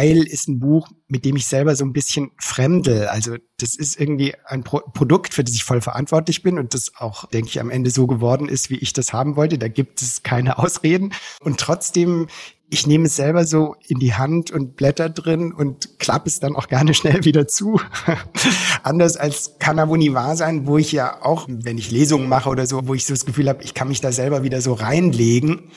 [0.00, 3.06] weil ist ein Buch, mit dem ich selber so ein bisschen fremdel.
[3.08, 6.92] Also das ist irgendwie ein Pro Produkt, für das ich voll verantwortlich bin und das
[6.96, 9.58] auch, denke ich, am Ende so geworden ist, wie ich das haben wollte.
[9.58, 11.12] Da gibt es keine Ausreden.
[11.40, 12.28] Und trotzdem
[12.72, 16.54] ich nehme es selber so in die Hand und blätter drin und klappe es dann
[16.54, 17.80] auch gerne schnell wieder zu.
[18.84, 22.48] Anders als kann aber nie wahr sein, wo ich ja auch, wenn ich Lesungen mache
[22.48, 24.72] oder so, wo ich so das Gefühl habe, ich kann mich da selber wieder so
[24.72, 25.72] reinlegen.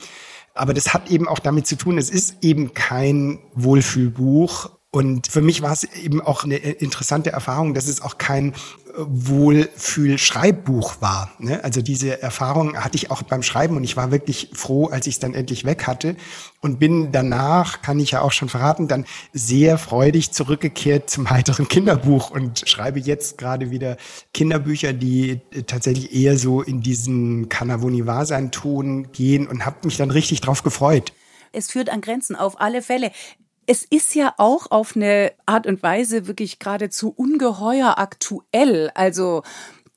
[0.54, 4.70] Aber das hat eben auch damit zu tun, es ist eben kein Wohlfühlbuch.
[4.90, 8.54] Und für mich war es eben auch eine interessante Erfahrung, dass es auch kein
[8.96, 11.32] Wohlfühl-Schreibbuch war.
[11.38, 11.62] Ne?
[11.64, 15.14] Also diese Erfahrung hatte ich auch beim Schreiben und ich war wirklich froh, als ich
[15.14, 16.16] es dann endlich weg hatte
[16.60, 21.68] und bin danach, kann ich ja auch schon verraten, dann sehr freudig zurückgekehrt zum heiteren
[21.68, 23.96] Kinderbuch und schreibe jetzt gerade wieder
[24.32, 30.62] Kinderbücher, die tatsächlich eher so in diesen Kanavoniva-Sein-Ton gehen und habe mich dann richtig drauf
[30.62, 31.12] gefreut.
[31.52, 33.12] Es führt an Grenzen auf alle Fälle
[33.66, 38.90] es ist ja auch auf eine Art und Weise wirklich geradezu ungeheuer aktuell.
[38.94, 39.42] Also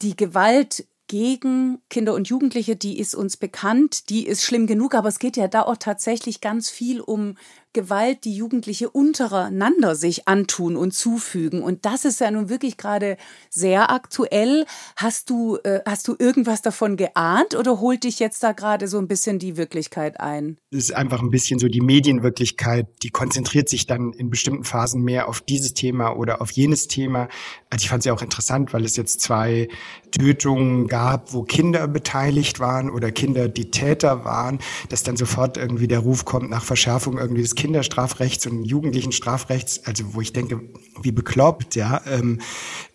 [0.01, 5.07] die Gewalt gegen Kinder und Jugendliche, die ist uns bekannt, die ist schlimm genug, aber
[5.07, 7.37] es geht ja da auch tatsächlich ganz viel um
[7.73, 11.61] Gewalt, die Jugendliche untereinander sich antun und zufügen.
[11.61, 13.17] Und das ist ja nun wirklich gerade
[13.49, 14.65] sehr aktuell.
[14.95, 18.97] Hast du, äh, hast du irgendwas davon geahnt oder holt dich jetzt da gerade so
[18.97, 20.57] ein bisschen die Wirklichkeit ein?
[20.71, 25.03] Es ist einfach ein bisschen so die Medienwirklichkeit, die konzentriert sich dann in bestimmten Phasen
[25.03, 27.27] mehr auf dieses Thema oder auf jenes Thema.
[27.69, 29.67] Also ich fand es ja auch interessant, weil es jetzt zwei
[30.11, 35.87] Tötungen gab, wo Kinder beteiligt waren oder Kinder die Täter waren, dass dann sofort irgendwie
[35.87, 40.61] der Ruf kommt nach Verschärfung irgendwie des Kinderstrafrechts und jugendlichen Strafrechts, also wo ich denke,
[41.01, 42.01] wie bekloppt, ja.
[42.05, 42.39] Ähm,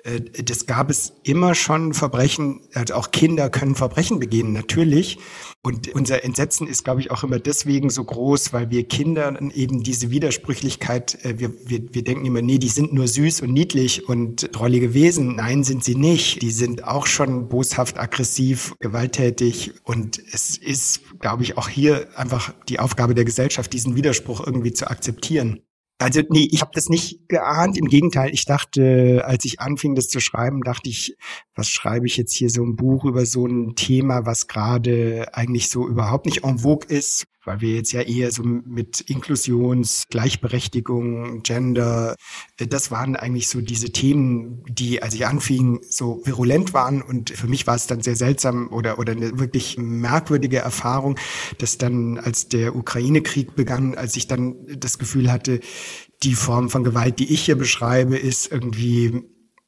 [0.04, 5.18] äh, das gab es immer schon Verbrechen, also auch Kinder können Verbrechen begehen, natürlich.
[5.64, 9.84] Und unser Entsetzen ist, glaube ich, auch immer deswegen so groß, weil wir Kindern eben
[9.84, 14.08] diese Widersprüchlichkeit, äh, wir, wir, wir denken immer, nee, die sind nur süß und niedlich
[14.08, 15.36] und drollige Wesen.
[15.36, 16.42] Nein, sind sie nicht.
[16.42, 19.72] Die sind auch schon boshaft, aggressiv, gewalttätig.
[19.84, 24.72] Und es ist, glaube ich, auch hier einfach die Aufgabe der Gesellschaft, diesen Widerspruch irgendwie
[24.72, 25.60] zu akzeptieren.
[26.02, 27.76] Also nee, ich habe das nicht geahnt.
[27.76, 31.16] Im Gegenteil, ich dachte, als ich anfing, das zu schreiben, dachte ich,
[31.54, 35.68] was schreibe ich jetzt hier so ein Buch über so ein Thema, was gerade eigentlich
[35.68, 41.42] so überhaupt nicht en vogue ist, weil wir jetzt ja eher so mit Inklusions, Gleichberechtigung,
[41.42, 42.16] Gender,
[42.58, 47.02] äh, das waren eigentlich so diese Themen, die, als ich anfing, so virulent waren.
[47.02, 51.18] Und für mich war es dann sehr seltsam oder, oder eine wirklich merkwürdige Erfahrung,
[51.58, 55.60] dass dann, als der Ukraine-Krieg begann, als ich dann das Gefühl hatte,
[56.22, 59.22] die Form von Gewalt, die ich hier beschreibe, ist irgendwie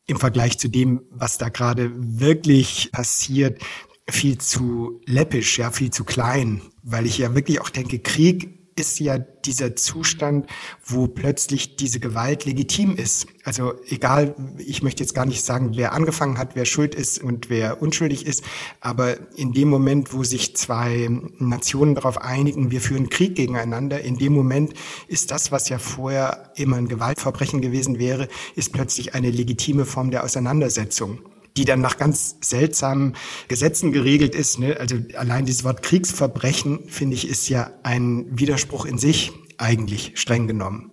[0.06, 3.60] im Vergleich zu dem, was da gerade wirklich passiert,
[4.08, 8.99] viel zu läppisch, ja, viel zu klein, weil ich ja wirklich auch denke, Krieg ist
[8.99, 10.47] ja dieser Zustand,
[10.85, 13.27] wo plötzlich diese Gewalt legitim ist.
[13.44, 17.51] Also egal, ich möchte jetzt gar nicht sagen, wer angefangen hat, wer schuld ist und
[17.51, 18.42] wer unschuldig ist,
[18.81, 24.18] aber in dem Moment, wo sich zwei Nationen darauf einigen, wir führen Krieg gegeneinander, in
[24.18, 24.75] dem Moment
[25.07, 30.11] ist das, was ja vorher immer ein Gewaltverbrechen gewesen wäre, ist plötzlich eine legitime Form
[30.11, 31.20] der Auseinandersetzung
[31.56, 33.14] die dann nach ganz seltsamen
[33.48, 34.58] Gesetzen geregelt ist.
[34.58, 34.76] Ne?
[34.78, 40.46] Also allein dieses Wort Kriegsverbrechen, finde ich, ist ja ein Widerspruch in sich eigentlich streng
[40.46, 40.92] genommen.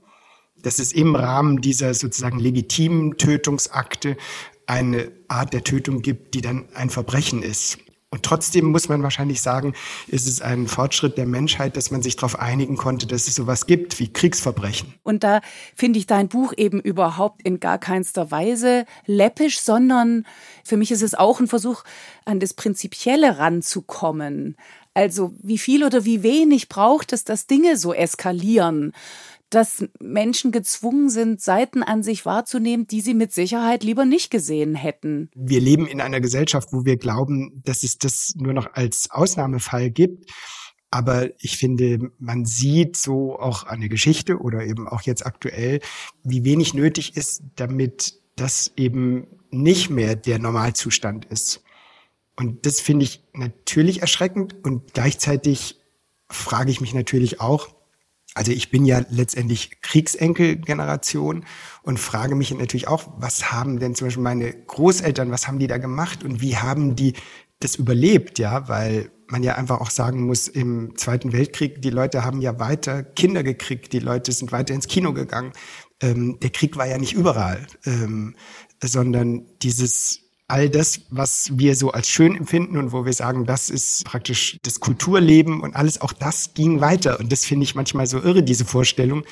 [0.62, 4.17] Dass es im Rahmen dieser sozusagen legitimen Tötungsakte
[4.67, 7.80] eine Art der Tötung gibt, die dann ein Verbrechen ist.
[8.13, 9.74] Und trotzdem muss man wahrscheinlich sagen,
[10.08, 13.67] ist es ein Fortschritt der Menschheit, dass man sich darauf einigen konnte, dass es sowas
[13.67, 14.93] gibt wie Kriegsverbrechen.
[15.04, 15.39] Und da
[15.78, 20.26] finde ich dein Buch eben überhaupt in gar keinster Weise läppisch, sondern
[20.65, 21.84] für mich ist es auch ein Versuch,
[22.26, 24.58] an das Prinzipielle ranzukommen.
[24.93, 28.91] Also wie viel oder wie wenig braucht es, dass Dinge so eskalieren?
[29.52, 34.76] Dass Menschen gezwungen sind, Seiten an sich wahrzunehmen, die sie mit Sicherheit lieber nicht gesehen
[34.76, 35.30] hätten.
[35.36, 39.92] Wir leben in einer Gesellschaft, wo wir glauben, dass es das nur noch als Ausnahmefall
[39.92, 40.32] gibt.
[40.90, 45.80] Aber ich finde, man sieht so auch an der Geschichte oder eben auch jetzt aktuell,
[46.24, 51.64] wie wenig nötig ist, damit das eben nicht mehr der Normalzustand ist.
[52.36, 55.80] Und das finde ich natürlich erschreckend und gleichzeitig
[56.30, 57.70] frage ich mich natürlich auch,
[58.34, 61.46] also ich bin ja letztendlich Kriegsenkelgeneration
[61.84, 65.67] und frage mich natürlich auch, was haben denn zum Beispiel meine Großeltern, was haben die
[65.67, 67.13] da gemacht und wie haben die
[67.60, 72.24] das überlebt, ja, weil man ja einfach auch sagen muss, im Zweiten Weltkrieg, die Leute
[72.24, 75.54] haben ja weiter Kinder gekriegt, die Leute sind weiter ins Kino gegangen.
[76.02, 78.36] Ähm, der Krieg war ja nicht überall, ähm,
[78.84, 80.21] sondern dieses
[80.52, 84.60] all das, was wir so als schön empfinden und wo wir sagen, das ist praktisch
[84.64, 87.20] das Kulturleben und alles, auch das ging weiter.
[87.20, 89.24] Und das finde ich manchmal so irre, diese Vorstellung,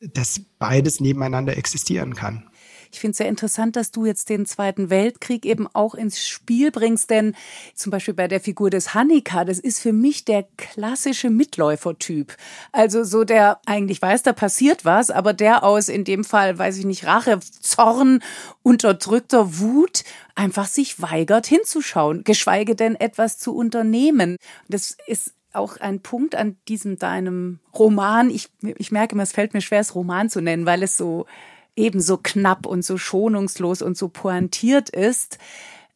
[0.00, 2.48] dass beides nebeneinander existieren kann.
[2.92, 6.70] Ich finde es sehr interessant, dass du jetzt den Zweiten Weltkrieg eben auch ins Spiel
[6.70, 7.34] bringst, denn
[7.74, 12.36] zum Beispiel bei der Figur des Hannika, das ist für mich der klassische Mitläufertyp.
[12.72, 16.78] Also so der eigentlich weiß, da passiert was, aber der aus in dem Fall, weiß
[16.78, 18.22] ich nicht, Rache, Zorn,
[18.62, 24.36] unterdrückter Wut einfach sich weigert hinzuschauen, geschweige denn etwas zu unternehmen.
[24.68, 28.30] Das ist auch ein Punkt an diesem deinem Roman.
[28.30, 31.26] Ich, ich merke immer, es fällt mir schwer, es Roman zu nennen, weil es so
[31.78, 35.38] ebenso knapp und so schonungslos und so pointiert ist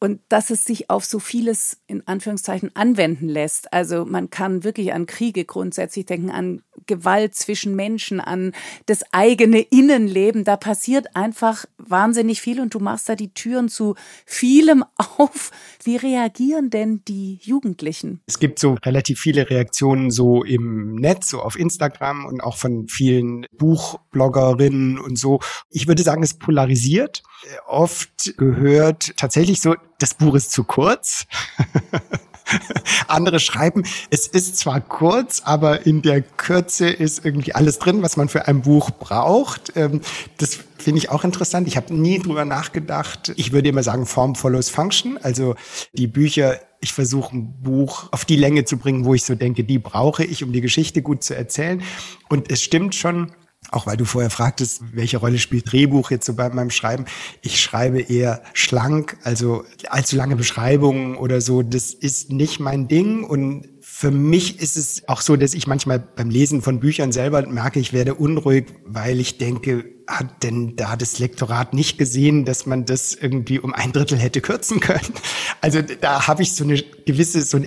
[0.02, 3.72] und dass es sich auf so vieles in Anführungszeichen anwenden lässt.
[3.72, 8.52] Also man kann wirklich an Kriege grundsätzlich denken, an Gewalt zwischen Menschen, an
[8.86, 10.42] das eigene Innenleben.
[10.42, 13.94] Da passiert einfach wahnsinnig viel und du machst da die Türen zu
[14.26, 14.84] vielem
[15.18, 15.52] auf.
[15.84, 18.22] Wie reagieren denn die Jugendlichen?
[18.26, 22.88] Es gibt so relativ viele Reaktionen so im Netz, so auf Instagram und auch von
[22.88, 25.38] vielen Buchbloggerinnen und so.
[25.70, 27.22] Ich würde sagen, es polarisiert.
[27.66, 31.26] Oft gehört tatsächlich so, das Buch ist zu kurz.
[33.08, 38.16] Andere schreiben, es ist zwar kurz, aber in der Kürze ist irgendwie alles drin, was
[38.16, 39.72] man für ein Buch braucht.
[39.76, 40.00] Ähm,
[40.38, 41.68] das finde ich auch interessant.
[41.68, 43.32] Ich habe nie drüber nachgedacht.
[43.36, 45.18] Ich würde immer sagen, Form follows Function.
[45.22, 45.54] Also
[45.92, 49.62] die Bücher ich versuche ein Buch auf die Länge zu bringen, wo ich so denke,
[49.62, 51.80] die brauche ich, um die Geschichte gut zu erzählen.
[52.28, 53.30] Und es stimmt schon,
[53.70, 57.06] auch weil du vorher fragtest, welche Rolle spielt Drehbuch jetzt so bei meinem Schreiben.
[57.40, 61.62] Ich schreibe eher schlank, also allzu lange Beschreibungen oder so.
[61.62, 65.98] Das ist nicht mein Ding und für mich ist es auch so, dass ich manchmal
[65.98, 70.96] beim Lesen von Büchern selber merke, ich werde unruhig, weil ich denke, hat denn da
[70.96, 75.14] das Lektorat nicht gesehen, dass man das irgendwie um ein Drittel hätte kürzen können?
[75.60, 77.64] Also da habe ich so eine gewisse, so ein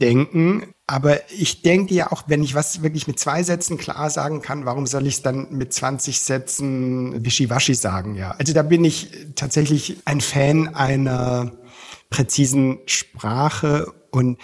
[0.00, 4.42] Effizienzdenken aber ich denke ja auch, wenn ich was wirklich mit zwei Sätzen klar sagen
[4.42, 8.16] kann, warum soll ich es dann mit 20 Sätzen wischiwaschi sagen?
[8.16, 11.52] Ja, also da bin ich tatsächlich ein Fan einer
[12.10, 14.38] präzisen Sprache und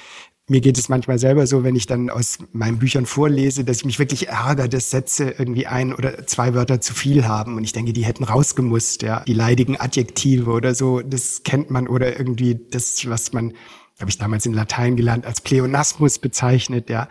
[0.46, 3.84] mir geht es manchmal selber so, wenn ich dann aus meinen Büchern vorlese, dass ich
[3.84, 7.56] mich wirklich ärgere, dass Sätze irgendwie ein oder zwei Wörter zu viel haben.
[7.56, 11.88] Und ich denke, die hätten rausgemusst, ja, die leidigen Adjektive oder so, das kennt man
[11.88, 13.54] oder irgendwie das, was man
[13.98, 17.08] habe ich damals in Latein gelernt, als Pleonasmus bezeichnet, ja,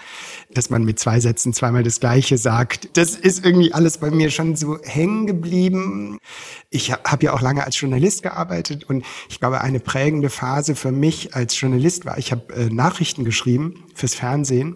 [0.51, 2.95] dass man mit zwei Sätzen zweimal das Gleiche sagt.
[2.95, 6.19] Das ist irgendwie alles bei mir schon so hängen geblieben.
[6.69, 10.91] Ich habe ja auch lange als Journalist gearbeitet und ich glaube, eine prägende Phase für
[10.91, 14.75] mich als Journalist war, ich habe äh, Nachrichten geschrieben fürs Fernsehen.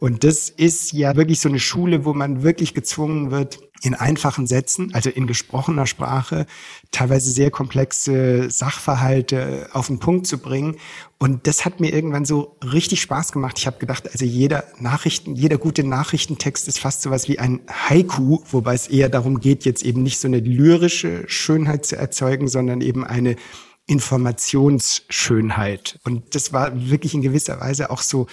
[0.00, 4.46] Und das ist ja wirklich so eine Schule, wo man wirklich gezwungen wird, in einfachen
[4.46, 6.46] Sätzen, also in gesprochener Sprache,
[6.92, 10.76] teilweise sehr komplexe Sachverhalte auf den Punkt zu bringen.
[11.18, 13.58] Und das hat mir irgendwann so richtig Spaß gemacht.
[13.58, 18.38] Ich habe gedacht, also jeder Nachrichten, jeder gute Nachrichtentext ist fast sowas wie ein Haiku,
[18.52, 22.82] wobei es eher darum geht, jetzt eben nicht so eine lyrische Schönheit zu erzeugen, sondern
[22.82, 23.34] eben eine
[23.86, 25.98] Informationsschönheit.
[26.04, 28.28] Und das war wirklich in gewisser Weise auch so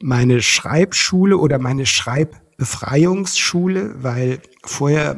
[0.00, 5.16] meine Schreibschule oder meine Schreib Befreiungsschule, weil vorher,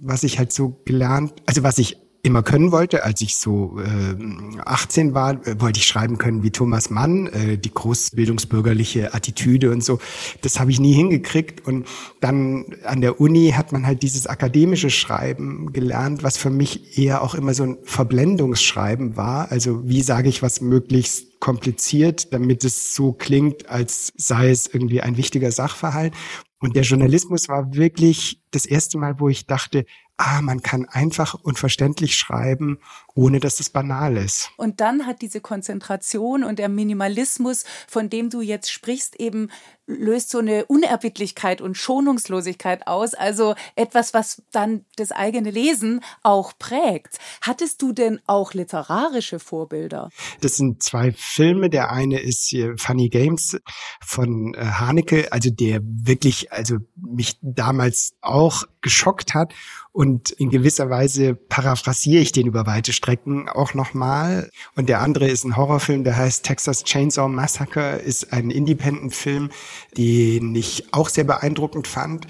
[0.00, 4.60] was ich halt so gelernt, also was ich immer können wollte, als ich so äh,
[4.64, 9.84] 18 war, äh, wollte ich schreiben können wie Thomas Mann, äh, die großbildungsbürgerliche Attitüde und
[9.84, 9.98] so.
[10.42, 11.66] Das habe ich nie hingekriegt.
[11.66, 11.86] Und
[12.20, 17.22] dann an der Uni hat man halt dieses akademische Schreiben gelernt, was für mich eher
[17.22, 19.50] auch immer so ein Verblendungsschreiben war.
[19.52, 25.00] Also wie sage ich was möglichst kompliziert, damit es so klingt, als sei es irgendwie
[25.02, 26.14] ein wichtiger Sachverhalt.
[26.60, 29.84] Und der Journalismus war wirklich das erste Mal, wo ich dachte,
[30.18, 32.78] ah, man kann einfach und verständlich schreiben,
[33.18, 34.52] ohne dass es banal ist.
[34.56, 39.50] Und dann hat diese Konzentration und der Minimalismus, von dem du jetzt sprichst, eben
[39.88, 46.52] löst so eine Unerbittlichkeit und Schonungslosigkeit aus, also etwas, was dann das eigene Lesen auch
[46.58, 47.18] prägt.
[47.40, 50.10] Hattest du denn auch literarische Vorbilder?
[50.40, 51.70] Das sind zwei Filme.
[51.70, 53.58] Der eine ist Funny Games
[54.00, 59.54] von äh, Haneke, also der wirklich, also mich damals auch geschockt hat
[59.90, 63.07] und in gewisser Weise paraphrasiere ich den über weite Strecken
[63.48, 64.50] auch nochmal.
[64.76, 69.50] Und der andere ist ein Horrorfilm, der heißt Texas Chainsaw Massacre, ist ein Independent-Film,
[69.96, 72.26] den ich auch sehr beeindruckend fand.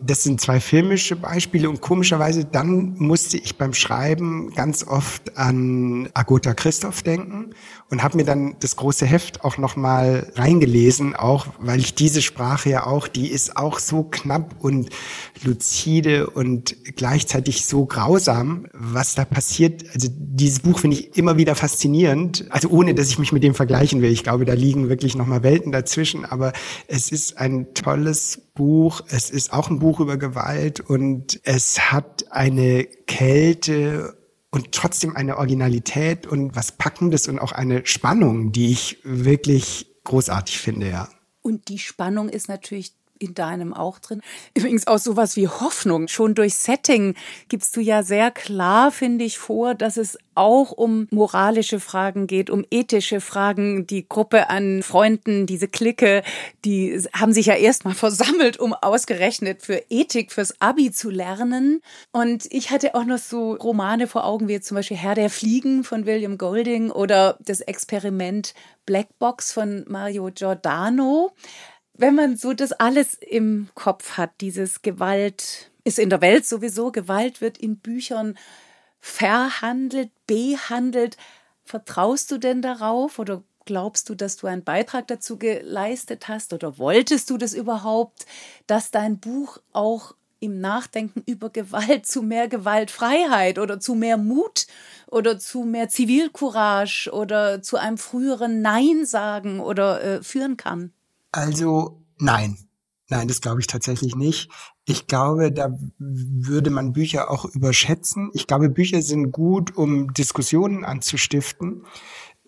[0.00, 6.08] Das sind zwei filmische Beispiele und komischerweise dann musste ich beim Schreiben ganz oft an
[6.14, 7.54] Agota Christoph denken
[7.90, 12.70] und habe mir dann das große Heft auch nochmal reingelesen, auch weil ich diese Sprache
[12.70, 14.90] ja auch, die ist auch so knapp und
[15.42, 19.84] luzide und gleichzeitig so grausam, was da passiert.
[19.94, 23.54] Also dieses Buch finde ich immer wieder faszinierend, also ohne dass ich mich mit dem
[23.54, 24.10] vergleichen will.
[24.10, 26.52] Ich glaube, da liegen wirklich nochmal Welten dazwischen, aber
[26.88, 29.02] es ist ein tolles Buch.
[29.08, 34.18] Es ist auch ein Buch über Gewalt und es hat eine Kälte
[34.50, 40.58] und trotzdem eine Originalität und was Packendes und auch eine Spannung, die ich wirklich großartig
[40.58, 41.08] finde, ja.
[41.42, 44.20] Und die Spannung ist natürlich in deinem auch drin.
[44.54, 46.08] Übrigens auch sowas wie Hoffnung.
[46.08, 47.14] Schon durch Setting
[47.48, 52.48] gibst du ja sehr klar, finde ich, vor, dass es auch um moralische Fragen geht,
[52.48, 53.86] um ethische Fragen.
[53.86, 56.22] Die Gruppe an Freunden, diese Clique,
[56.64, 61.80] die haben sich ja erstmal versammelt, um ausgerechnet für Ethik, fürs Abi zu lernen.
[62.12, 65.82] Und ich hatte auch noch so Romane vor Augen, wie zum Beispiel Herr der Fliegen
[65.82, 68.54] von William Golding oder das Experiment
[68.86, 71.32] Blackbox von Mario Giordano.
[72.00, 76.92] Wenn man so das alles im Kopf hat, dieses Gewalt ist in der Welt sowieso,
[76.92, 78.38] Gewalt wird in Büchern
[79.00, 81.16] verhandelt, behandelt.
[81.64, 86.78] Vertraust du denn darauf oder glaubst du, dass du einen Beitrag dazu geleistet hast oder
[86.78, 88.26] wolltest du das überhaupt,
[88.68, 94.68] dass dein Buch auch im Nachdenken über Gewalt zu mehr Gewaltfreiheit oder zu mehr Mut
[95.08, 100.92] oder zu mehr Zivilcourage oder zu einem früheren Nein sagen oder äh, führen kann?
[101.32, 102.58] Also nein.
[103.10, 104.50] Nein, das glaube ich tatsächlich nicht.
[104.84, 108.30] Ich glaube, da würde man Bücher auch überschätzen.
[108.34, 111.86] Ich glaube, Bücher sind gut, um Diskussionen anzustiften.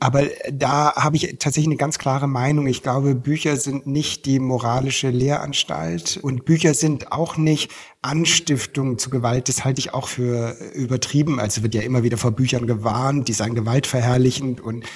[0.03, 2.67] Aber da habe ich tatsächlich eine ganz klare Meinung.
[2.67, 7.71] Ich glaube, Bücher sind nicht die moralische Lehranstalt und Bücher sind auch nicht
[8.01, 9.51] Anstiftung zu Gewalt.
[9.51, 11.39] Das halte ich auch für übertrieben.
[11.39, 14.87] Also wird ja immer wieder vor Büchern gewarnt, die seien gewaltverherrlichend und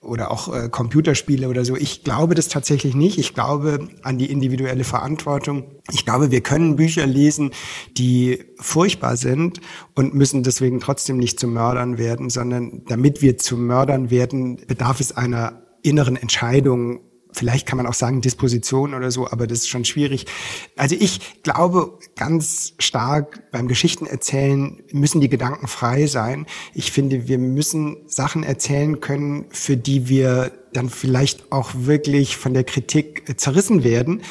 [0.00, 1.76] oder auch äh, Computerspiele oder so.
[1.76, 3.18] Ich glaube das tatsächlich nicht.
[3.18, 5.64] Ich glaube an die individuelle Verantwortung.
[5.90, 7.50] Ich glaube, wir können Bücher lesen,
[7.96, 9.60] die furchtbar sind
[9.94, 15.00] und müssen deswegen trotzdem nicht zu Mördern werden, sondern damit wir zu Mördern werden, bedarf
[15.00, 17.00] es einer inneren Entscheidung,
[17.38, 20.26] vielleicht kann man auch sagen Disposition oder so, aber das ist schon schwierig.
[20.76, 26.46] Also ich glaube ganz stark beim Geschichtenerzählen müssen die Gedanken frei sein.
[26.74, 32.54] Ich finde, wir müssen Sachen erzählen können, für die wir dann vielleicht auch wirklich von
[32.54, 34.22] der Kritik zerrissen werden.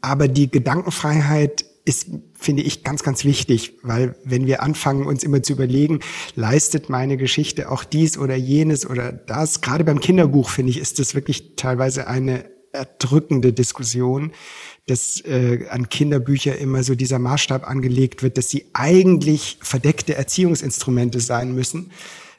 [0.00, 5.42] Aber die Gedankenfreiheit ist, finde ich, ganz, ganz wichtig, weil wenn wir anfangen, uns immer
[5.42, 6.00] zu überlegen,
[6.34, 10.98] leistet meine Geschichte auch dies oder jenes oder das, gerade beim Kinderbuch, finde ich, ist
[10.98, 14.32] das wirklich teilweise eine erdrückende Diskussion,
[14.86, 21.20] dass äh, an Kinderbücher immer so dieser Maßstab angelegt wird, dass sie eigentlich verdeckte Erziehungsinstrumente
[21.20, 21.92] sein müssen.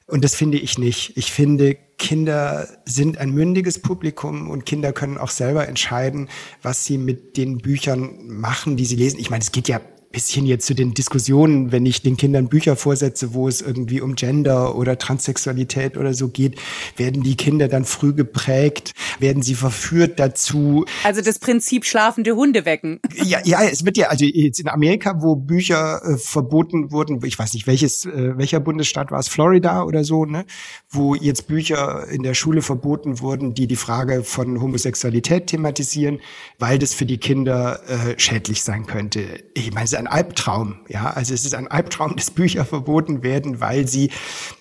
[0.07, 1.17] Und das finde ich nicht.
[1.17, 6.29] Ich finde, Kinder sind ein mündiges Publikum und Kinder können auch selber entscheiden,
[6.61, 9.19] was sie mit den Büchern machen, die sie lesen.
[9.19, 9.81] Ich meine, es geht ja
[10.11, 14.15] bisschen jetzt zu den Diskussionen, wenn ich den Kindern Bücher vorsetze, wo es irgendwie um
[14.15, 16.59] Gender oder Transsexualität oder so geht,
[16.95, 20.85] werden die Kinder dann früh geprägt, werden sie verführt dazu.
[21.03, 22.99] Also das Prinzip schlafende Hunde wecken.
[23.23, 27.37] Ja, ja, es wird ja, also jetzt in Amerika, wo Bücher äh, verboten wurden, ich
[27.37, 30.45] weiß nicht, welches, äh, welcher Bundesstaat war es, Florida oder so, ne,
[30.89, 36.19] wo jetzt Bücher in der Schule verboten wurden, die die Frage von Homosexualität thematisieren,
[36.59, 39.43] weil das für die Kinder äh, schädlich sein könnte.
[39.53, 40.77] Ich meine, ein Albtraum.
[40.87, 44.11] Ja, also es ist ein Albtraum, dass Bücher verboten werden, weil sie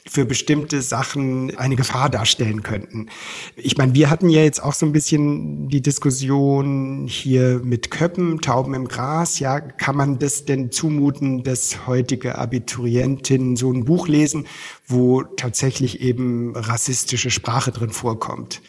[0.09, 3.09] für bestimmte Sachen eine Gefahr darstellen könnten.
[3.57, 8.41] Ich meine, wir hatten ja jetzt auch so ein bisschen die Diskussion hier mit Köppen,
[8.41, 9.39] Tauben im Gras.
[9.39, 14.47] Ja, kann man das denn zumuten, dass heutige Abiturientinnen so ein Buch lesen,
[14.87, 18.62] wo tatsächlich eben rassistische Sprache drin vorkommt?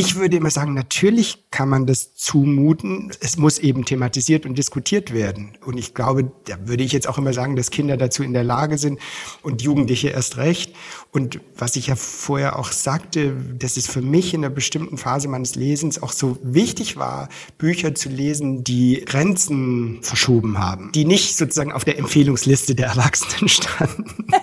[0.00, 3.10] Ich würde immer sagen, natürlich kann man das zumuten.
[3.18, 5.58] Es muss eben thematisiert und diskutiert werden.
[5.64, 8.44] Und ich glaube, da würde ich jetzt auch immer sagen, dass Kinder dazu in der
[8.44, 9.00] Lage sind
[9.42, 10.72] und Jugendliche erst recht.
[11.10, 15.26] Und was ich ja vorher auch sagte, dass es für mich in einer bestimmten Phase
[15.26, 21.36] meines Lesens auch so wichtig war, Bücher zu lesen, die Grenzen verschoben haben, die nicht
[21.36, 24.26] sozusagen auf der Empfehlungsliste der Erwachsenen standen.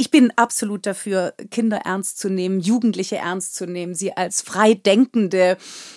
[0.00, 4.74] Ich bin absolut dafür, Kinder ernst zu nehmen, Jugendliche ernst zu nehmen, sie als frei
[4.74, 5.56] denkende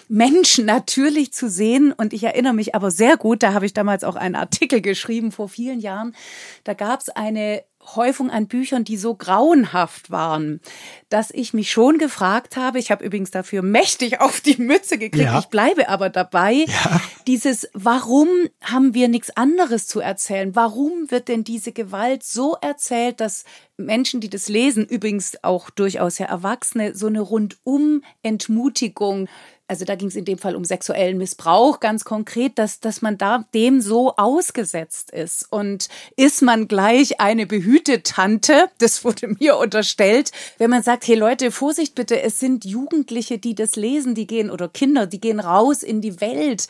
[0.09, 1.93] Menschen natürlich zu sehen.
[1.95, 5.32] Und ich erinnere mich aber sehr gut, da habe ich damals auch einen Artikel geschrieben
[5.32, 6.16] vor vielen Jahren.
[6.64, 7.64] Da gab es eine
[7.95, 10.61] Häufung an Büchern, die so grauenhaft waren,
[11.09, 15.25] dass ich mich schon gefragt habe, ich habe übrigens dafür mächtig auf die Mütze gekriegt,
[15.25, 15.39] ja.
[15.39, 17.01] ich bleibe aber dabei, ja.
[17.27, 18.27] dieses, warum
[18.61, 20.55] haben wir nichts anderes zu erzählen?
[20.55, 23.45] Warum wird denn diese Gewalt so erzählt, dass
[23.77, 29.27] Menschen, die das lesen, übrigens auch durchaus ja Erwachsene, so eine rundum Entmutigung
[29.72, 33.17] also da ging es in dem Fall um sexuellen Missbrauch ganz konkret, dass, dass man
[33.17, 35.47] da dem so ausgesetzt ist.
[35.49, 41.15] Und ist man gleich eine behütete Tante, das wurde mir unterstellt, wenn man sagt, hey
[41.15, 45.39] Leute, Vorsicht bitte, es sind Jugendliche, die das lesen, die gehen, oder Kinder, die gehen
[45.39, 46.67] raus in die Welt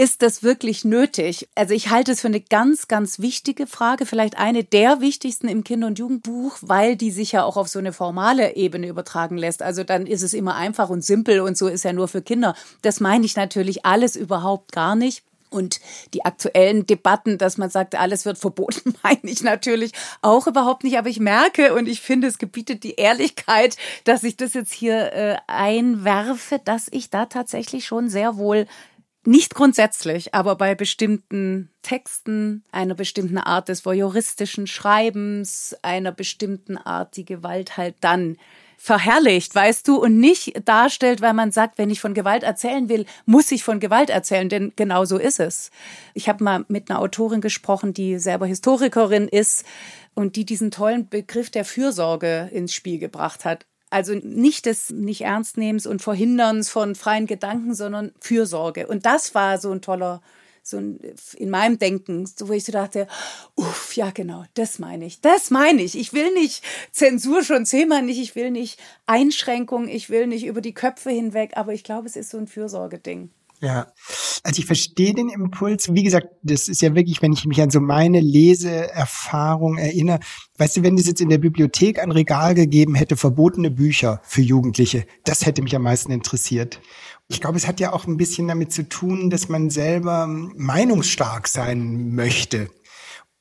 [0.00, 1.50] ist das wirklich nötig?
[1.54, 5.62] Also ich halte es für eine ganz, ganz wichtige Frage, vielleicht eine der wichtigsten im
[5.62, 9.62] Kinder- und Jugendbuch, weil die sich ja auch auf so eine formale Ebene übertragen lässt.
[9.62, 12.54] Also dann ist es immer einfach und simpel und so ist ja nur für Kinder.
[12.80, 15.22] Das meine ich natürlich alles überhaupt gar nicht.
[15.50, 15.80] Und
[16.14, 19.92] die aktuellen Debatten, dass man sagt, alles wird verboten, meine ich natürlich
[20.22, 20.96] auch überhaupt nicht.
[20.96, 25.12] Aber ich merke und ich finde, es gebietet die Ehrlichkeit, dass ich das jetzt hier
[25.12, 28.66] äh, einwerfe, dass ich da tatsächlich schon sehr wohl
[29.26, 37.16] nicht grundsätzlich, aber bei bestimmten Texten, einer bestimmten Art des voyeuristischen Schreibens, einer bestimmten Art,
[37.16, 38.36] die Gewalt halt dann
[38.78, 43.04] verherrlicht, weißt du, und nicht darstellt, weil man sagt, wenn ich von Gewalt erzählen will,
[43.26, 45.70] muss ich von Gewalt erzählen, denn genau so ist es.
[46.14, 49.66] Ich habe mal mit einer Autorin gesprochen, die selber Historikerin ist
[50.14, 53.66] und die diesen tollen Begriff der Fürsorge ins Spiel gebracht hat.
[53.90, 58.86] Also nicht des nicht Ernstnehmens und Verhinderns von freien Gedanken, sondern Fürsorge.
[58.86, 60.22] Und das war so ein toller
[60.62, 63.06] so in meinem Denken, so wo ich so dachte,
[63.56, 65.98] uff, ja genau, das meine ich, das meine ich.
[65.98, 66.62] Ich will nicht
[66.92, 71.52] Zensur schon zehnmal nicht, ich will nicht Einschränkung, ich will nicht über die Köpfe hinweg,
[71.56, 73.30] aber ich glaube, es ist so ein Fürsorgeding.
[73.62, 73.88] Ja,
[74.42, 75.92] also ich verstehe den Impuls.
[75.92, 80.20] Wie gesagt, das ist ja wirklich, wenn ich mich an so meine Leseerfahrung erinnere.
[80.56, 84.40] Weißt du, wenn es jetzt in der Bibliothek ein Regal gegeben hätte, verbotene Bücher für
[84.40, 86.80] Jugendliche, das hätte mich am meisten interessiert.
[87.28, 91.46] Ich glaube, es hat ja auch ein bisschen damit zu tun, dass man selber meinungsstark
[91.46, 92.70] sein möchte.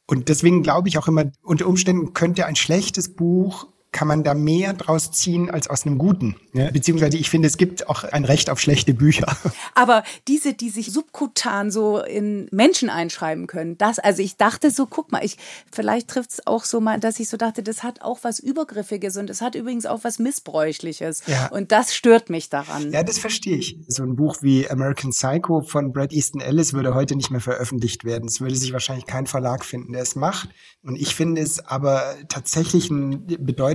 [0.05, 4.35] Und deswegen glaube ich auch immer, unter Umständen könnte ein schlechtes Buch kann man da
[4.35, 6.35] mehr draus ziehen als aus einem guten.
[6.53, 6.69] Ja?
[6.69, 9.35] Beziehungsweise ich finde, es gibt auch ein Recht auf schlechte Bücher.
[9.75, 14.85] Aber diese, die sich subkutan so in Menschen einschreiben können, das, also ich dachte so,
[14.85, 15.37] guck mal, ich,
[15.71, 19.17] vielleicht trifft es auch so mal, dass ich so dachte, das hat auch was Übergriffiges
[19.17, 21.23] und es hat übrigens auch was Missbräuchliches.
[21.25, 21.47] Ja.
[21.47, 22.91] Und das stört mich daran.
[22.91, 23.77] Ja, das verstehe ich.
[23.87, 28.05] So ein Buch wie American Psycho von Brad Easton Ellis würde heute nicht mehr veröffentlicht
[28.05, 28.27] werden.
[28.27, 30.49] Es würde sich wahrscheinlich kein Verlag finden, der es macht.
[30.83, 33.25] Und ich finde es aber tatsächlich ein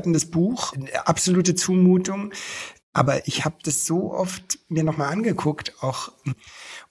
[0.04, 2.32] bedeutendes Buch, eine absolute Zumutung.
[2.92, 6.12] Aber ich habe das so oft mir nochmal angeguckt, auch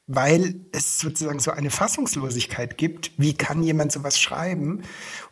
[0.05, 3.11] weil es sozusagen so eine Fassungslosigkeit gibt.
[3.17, 4.81] Wie kann jemand sowas schreiben?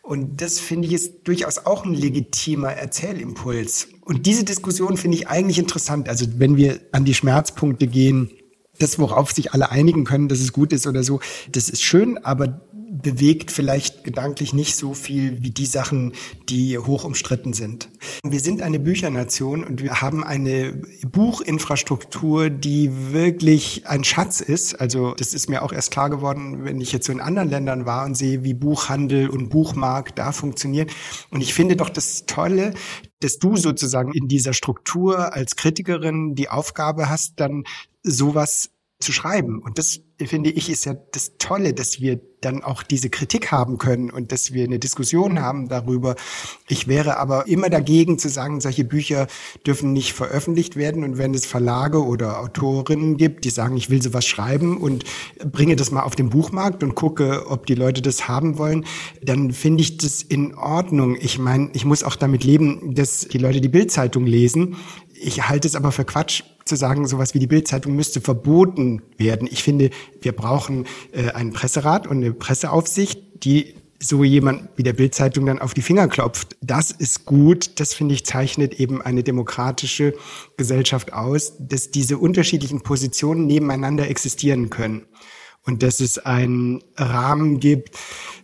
[0.02, 3.90] Und das finde ich ist durchaus auch ein legitimer Erzählimpuls.
[4.02, 6.08] Und diese Diskussion finde ich eigentlich interessant.
[6.08, 8.32] Also wenn wir an die Schmerzpunkte gehen,
[8.80, 11.20] das, worauf sich alle einigen können, dass es gut ist oder so,
[11.52, 12.62] das ist schön, aber
[12.92, 16.12] bewegt vielleicht gedanklich nicht so viel wie die Sachen,
[16.50, 17.90] die hoch umstritten sind.
[18.22, 20.74] Wir sind eine Büchernation und wir haben eine
[21.10, 24.76] Buchinfrastruktur, die wirklich ein Schatz ist.
[24.82, 27.86] Also das ist mir auch erst klar geworden, wenn ich jetzt so in anderen Ländern
[27.86, 30.90] war und sehe, wie Buchhandel und Buchmarkt da funktionieren.
[31.30, 32.74] Und ich finde doch das Tolle,
[33.22, 37.64] dass du sozusagen in dieser Struktur als Kritikerin die Aufgabe hast, dann
[38.04, 38.71] sowas
[39.02, 39.60] zu schreiben.
[39.60, 43.78] Und das finde ich ist ja das Tolle, dass wir dann auch diese Kritik haben
[43.78, 46.16] können und dass wir eine Diskussion haben darüber.
[46.68, 49.28] Ich wäre aber immer dagegen zu sagen, solche Bücher
[49.66, 51.04] dürfen nicht veröffentlicht werden.
[51.04, 55.04] Und wenn es Verlage oder Autorinnen gibt, die sagen, ich will sowas schreiben und
[55.52, 58.86] bringe das mal auf den Buchmarkt und gucke, ob die Leute das haben wollen,
[59.22, 61.16] dann finde ich das in Ordnung.
[61.20, 64.78] Ich meine, ich muss auch damit leben, dass die Leute die Bildzeitung lesen.
[65.14, 69.48] Ich halte es aber für Quatsch zu sagen, sowas wie die Bildzeitung müsste verboten werden.
[69.52, 69.90] Ich finde,
[70.22, 75.60] wir brauchen äh, einen Presserat und eine Presseaufsicht, die so jemand wie der Bildzeitung dann
[75.60, 76.58] auf die Finger klopft.
[76.62, 77.80] Das ist gut.
[77.80, 80.16] Das finde ich zeichnet eben eine demokratische
[80.58, 85.06] Gesellschaft aus, dass diese unterschiedlichen Positionen nebeneinander existieren können
[85.64, 87.96] und dass es einen Rahmen gibt,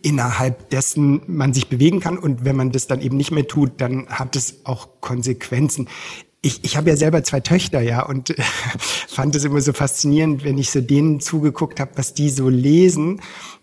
[0.02, 2.18] innerhalb dessen man sich bewegen kann.
[2.18, 5.88] Und wenn man das dann eben nicht mehr tut, dann hat es auch Konsequenzen
[6.40, 8.34] ich, ich habe ja selber zwei Töchter, ja, und
[9.08, 13.20] fand es immer so faszinierend, wenn ich so denen zugeguckt habe, was die so lesen.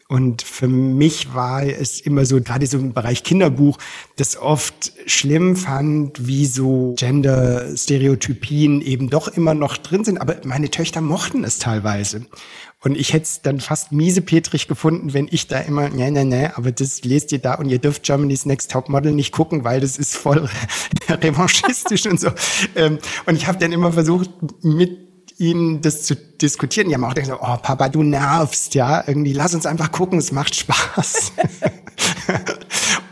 [0.08, 3.80] Und für mich war es immer so, gerade so im Bereich Kinderbuch,
[4.18, 10.20] das oft schlimm fand, wie so Gender-Stereotypien eben doch immer noch drin sind.
[10.22, 12.28] Aber meine Töchter mochten es teilweise.
[12.86, 16.56] Und ich hätte es dann fast miesepetrig gefunden, wenn ich da immer, ne, ne, ne,
[16.56, 19.82] aber das lest ihr da und ihr dürft Germany's Next Top Model nicht gucken, weil
[19.82, 20.48] das ist voll
[21.10, 22.30] revanchistisch und so.
[22.76, 24.30] Ähm, und ich habe dann immer versucht,
[24.62, 25.00] mit
[25.40, 26.88] ihnen das zu diskutieren.
[26.90, 30.32] Die haben auch gedacht, oh Papa, du nervst, ja, irgendwie lass uns einfach gucken, es
[30.32, 31.32] macht Spaß.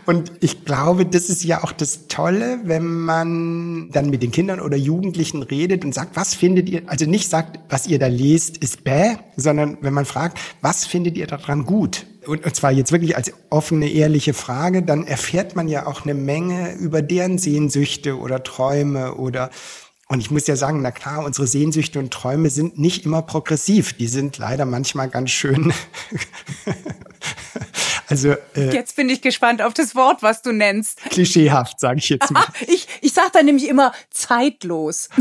[0.05, 4.59] Und ich glaube, das ist ja auch das Tolle, wenn man dann mit den Kindern
[4.59, 8.57] oder Jugendlichen redet und sagt, was findet ihr, also nicht sagt, was ihr da lest,
[8.57, 12.05] ist bäh, sondern wenn man fragt, was findet ihr daran gut?
[12.25, 16.13] Und, und zwar jetzt wirklich als offene, ehrliche Frage, dann erfährt man ja auch eine
[16.13, 19.49] Menge über deren Sehnsüchte oder Träume oder
[20.13, 23.93] und ich muss ja sagen, na klar, unsere Sehnsüchte und Träume sind nicht immer progressiv.
[23.93, 25.73] Die sind leider manchmal ganz schön
[28.07, 31.01] Also äh, jetzt bin ich gespannt auf das Wort, was du nennst.
[31.09, 32.45] Klischeehaft, sage ich jetzt mal.
[32.67, 35.09] ich ich sage da nämlich immer zeitlos.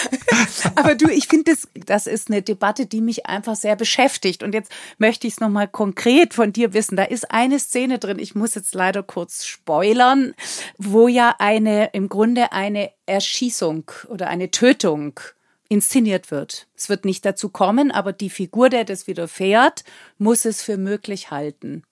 [0.74, 4.42] Aber du, ich finde, das, das ist eine Debatte, die mich einfach sehr beschäftigt.
[4.42, 6.96] Und jetzt möchte ich es nochmal konkret von dir wissen.
[6.96, 10.34] Da ist eine Szene drin, ich muss jetzt leider kurz spoilern,
[10.78, 15.20] wo ja eine, im Grunde eine Erschießung oder eine Tötung
[15.68, 16.68] inszeniert wird.
[16.76, 19.84] Es wird nicht dazu kommen, aber die Figur, der das widerfährt,
[20.18, 21.82] muss es für möglich halten.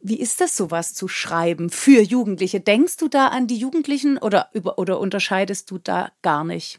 [0.00, 2.60] Wie ist das, sowas zu schreiben für Jugendliche?
[2.60, 6.78] Denkst du da an die Jugendlichen oder, über, oder unterscheidest du da gar nicht?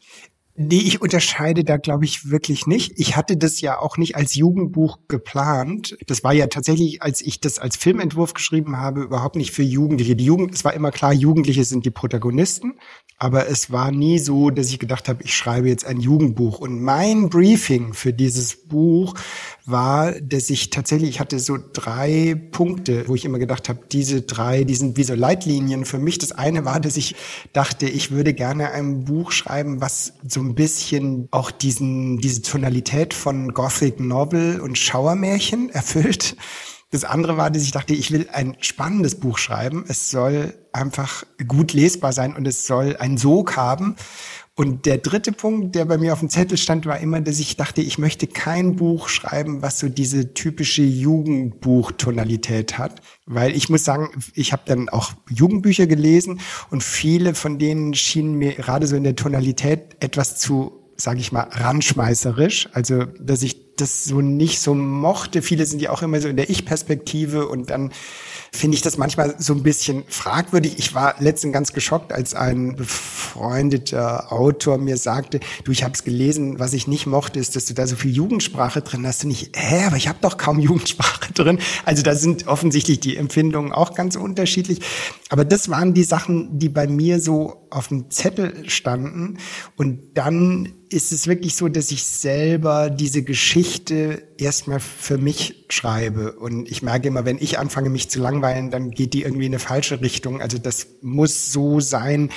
[0.62, 2.92] Nee, ich unterscheide da, glaube ich, wirklich nicht.
[2.96, 5.96] Ich hatte das ja auch nicht als Jugendbuch geplant.
[6.06, 10.16] Das war ja tatsächlich, als ich das als Filmentwurf geschrieben habe, überhaupt nicht für Jugendliche.
[10.16, 12.78] Die Jugend, es war immer klar, Jugendliche sind die Protagonisten.
[13.22, 16.58] Aber es war nie so, dass ich gedacht habe, ich schreibe jetzt ein Jugendbuch.
[16.58, 19.12] Und mein Briefing für dieses Buch
[19.66, 24.22] war, dass ich tatsächlich, ich hatte so drei Punkte, wo ich immer gedacht habe, diese
[24.22, 26.16] drei, die sind wie so Leitlinien für mich.
[26.16, 27.14] Das eine war, dass ich
[27.52, 33.12] dachte, ich würde gerne ein Buch schreiben, was so ein bisschen auch diesen, diese Tonalität
[33.12, 36.36] von Gothic Novel und Schauermärchen erfüllt.
[36.90, 39.84] Das andere war, dass ich dachte, ich will ein spannendes Buch schreiben.
[39.86, 43.94] Es soll einfach gut lesbar sein und es soll einen Sog haben.
[44.56, 47.56] Und der dritte Punkt, der bei mir auf dem Zettel stand, war immer, dass ich
[47.56, 53.00] dachte, ich möchte kein Buch schreiben, was so diese typische Jugendbuchtonalität hat.
[53.24, 58.34] Weil ich muss sagen, ich habe dann auch Jugendbücher gelesen und viele von denen schienen
[58.34, 62.68] mir gerade so in der Tonalität etwas zu sage ich mal, ranschmeißerisch.
[62.72, 65.42] Also, dass ich das so nicht so mochte.
[65.42, 67.90] Viele sind ja auch immer so in der Ich-Perspektive und dann
[68.52, 70.74] finde ich das manchmal so ein bisschen fragwürdig.
[70.78, 76.04] Ich war letztens ganz geschockt, als ein befreundeter Autor mir sagte, du, ich habe es
[76.04, 79.24] gelesen, was ich nicht mochte, ist, dass du da so viel Jugendsprache drin hast.
[79.24, 81.58] Und ich, hä, aber ich habe doch kaum Jugendsprache drin.
[81.84, 84.80] Also da sind offensichtlich die Empfindungen auch ganz unterschiedlich.
[85.28, 89.38] Aber das waren die Sachen, die bei mir so auf dem Zettel standen.
[89.76, 96.32] Und dann ist es wirklich so, dass ich selber diese Geschichte erstmal für mich schreibe.
[96.32, 99.52] Und ich merke immer, wenn ich anfange, mich zu langweilen, dann geht die irgendwie in
[99.52, 100.40] eine falsche Richtung.
[100.40, 102.30] Also das muss so sein,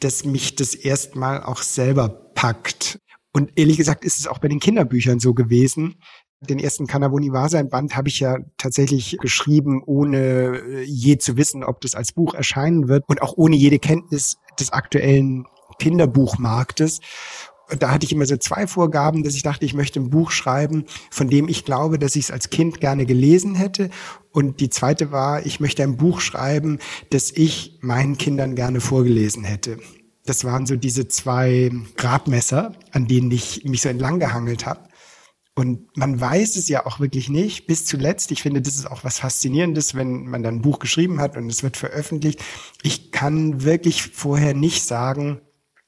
[0.00, 2.98] dass mich das erstmal auch selber packt.
[3.32, 5.96] Und ehrlich gesagt ist es auch bei den Kinderbüchern so gewesen.
[6.40, 11.82] Den ersten Kanaboni sein Band habe ich ja tatsächlich geschrieben, ohne je zu wissen, ob
[11.82, 15.46] das als Buch erscheinen wird und auch ohne jede Kenntnis des aktuellen
[15.78, 17.00] Kinderbuchmarktes
[17.78, 20.84] da hatte ich immer so zwei Vorgaben, dass ich dachte, ich möchte ein Buch schreiben,
[21.10, 23.90] von dem ich glaube, dass ich es als Kind gerne gelesen hätte.
[24.32, 26.78] Und die zweite war, ich möchte ein Buch schreiben,
[27.10, 29.78] das ich meinen Kindern gerne vorgelesen hätte.
[30.26, 34.80] Das waren so diese zwei Gradmesser, an denen ich mich so entlang gehangelt habe.
[35.60, 38.30] Und man weiß es ja auch wirklich nicht bis zuletzt.
[38.30, 41.50] Ich finde, das ist auch was Faszinierendes, wenn man dann ein Buch geschrieben hat und
[41.50, 42.42] es wird veröffentlicht.
[42.82, 45.42] Ich kann wirklich vorher nicht sagen,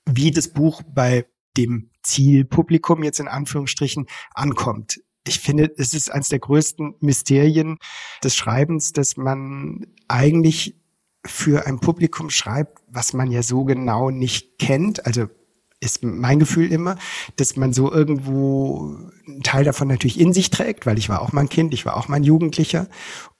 [0.04, 1.24] wie das Buch bei
[1.56, 5.00] dem Zielpublikum jetzt in Anführungsstrichen ankommt.
[5.26, 7.78] Ich finde, es ist eines der größten Mysterien
[8.22, 10.76] des Schreibens, dass man eigentlich
[11.24, 15.06] für ein Publikum schreibt, was man ja so genau nicht kennt.
[15.06, 15.28] Also
[15.82, 16.96] ist mein Gefühl immer,
[17.36, 21.32] dass man so irgendwo einen Teil davon natürlich in sich trägt, weil ich war auch
[21.32, 22.88] mal ein Kind, ich war auch mal ein Jugendlicher.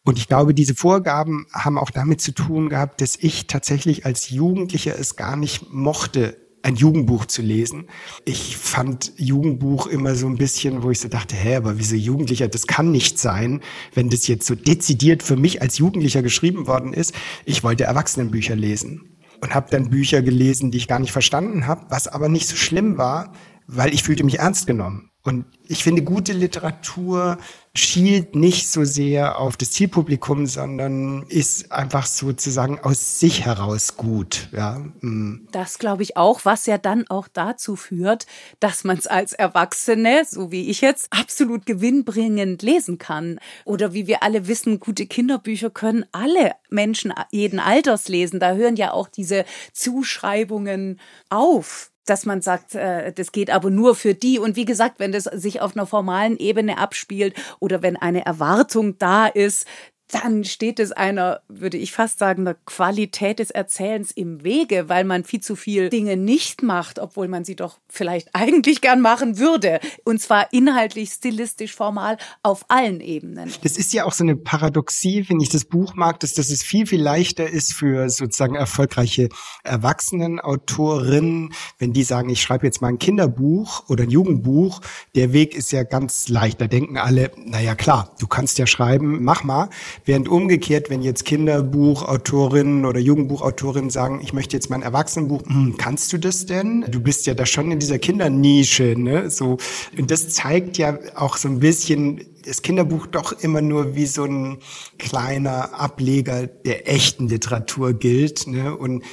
[0.05, 4.31] Und ich glaube, diese Vorgaben haben auch damit zu tun gehabt, dass ich tatsächlich als
[4.31, 7.89] Jugendlicher es gar nicht mochte, ein Jugendbuch zu lesen.
[8.25, 12.49] Ich fand Jugendbuch immer so ein bisschen, wo ich so dachte, hä, aber wieso Jugendlicher,
[12.49, 13.61] das kann nicht sein,
[13.95, 17.15] wenn das jetzt so dezidiert für mich als Jugendlicher geschrieben worden ist.
[17.45, 19.13] Ich wollte Erwachsenenbücher lesen
[19.43, 22.57] und habe dann Bücher gelesen, die ich gar nicht verstanden habe, was aber nicht so
[22.57, 23.33] schlimm war,
[23.67, 25.13] weil ich fühlte mich ernst genommen.
[25.25, 27.39] Und ich finde, gute Literatur
[27.75, 34.49] schielt nicht so sehr auf das Zielpublikum, sondern ist einfach sozusagen aus sich heraus gut.
[34.51, 34.85] Ja.
[35.01, 35.47] Mm.
[35.53, 38.27] Das glaube ich auch, was ja dann auch dazu führt,
[38.59, 43.39] dass man es als Erwachsene, so wie ich jetzt, absolut gewinnbringend lesen kann.
[43.65, 48.41] Oder wie wir alle wissen, gute Kinderbücher können alle Menschen jeden Alters lesen.
[48.41, 50.99] Da hören ja auch diese Zuschreibungen
[51.31, 54.39] auf dass man sagt, äh, das geht aber nur für die.
[54.39, 58.99] Und wie gesagt, wenn das sich auf einer formalen Ebene abspielt oder wenn eine Erwartung
[58.99, 59.67] da ist,
[60.13, 65.05] dann steht es einer, würde ich fast sagen, der Qualität des Erzählens im Wege, weil
[65.05, 69.39] man viel zu viel Dinge nicht macht, obwohl man sie doch vielleicht eigentlich gern machen
[69.39, 69.81] würde.
[70.05, 73.51] Und zwar inhaltlich, stilistisch, formal auf allen Ebenen.
[73.63, 76.63] Das ist ja auch so eine Paradoxie, wenn ich das Buch mag, dass, dass es
[76.63, 79.31] viel, viel leichter ist für sozusagen erfolgreiche
[79.65, 84.83] Erwachsenenautorinnen, wenn die sagen, ich schreibe jetzt mal ein Kinderbuch oder ein Jugendbuch.
[85.15, 86.61] Der Weg ist ja ganz leicht.
[86.61, 89.71] Da denken alle, naja klar, du kannst ja schreiben, mach mal.
[90.05, 96.13] Während umgekehrt, wenn jetzt Kinderbuchautorinnen oder Jugendbuchautorinnen sagen, ich möchte jetzt mein Erwachsenenbuch, hm, kannst
[96.13, 96.85] du das denn?
[96.91, 99.31] Du bist ja da schon in dieser Kindernische, ne?
[99.31, 99.59] So.
[99.97, 104.25] Und das zeigt ja auch so ein bisschen, das Kinderbuch doch immer nur wie so
[104.25, 104.59] ein
[104.99, 108.77] kleiner Ableger der echten Literatur gilt, ne?
[108.77, 109.05] Und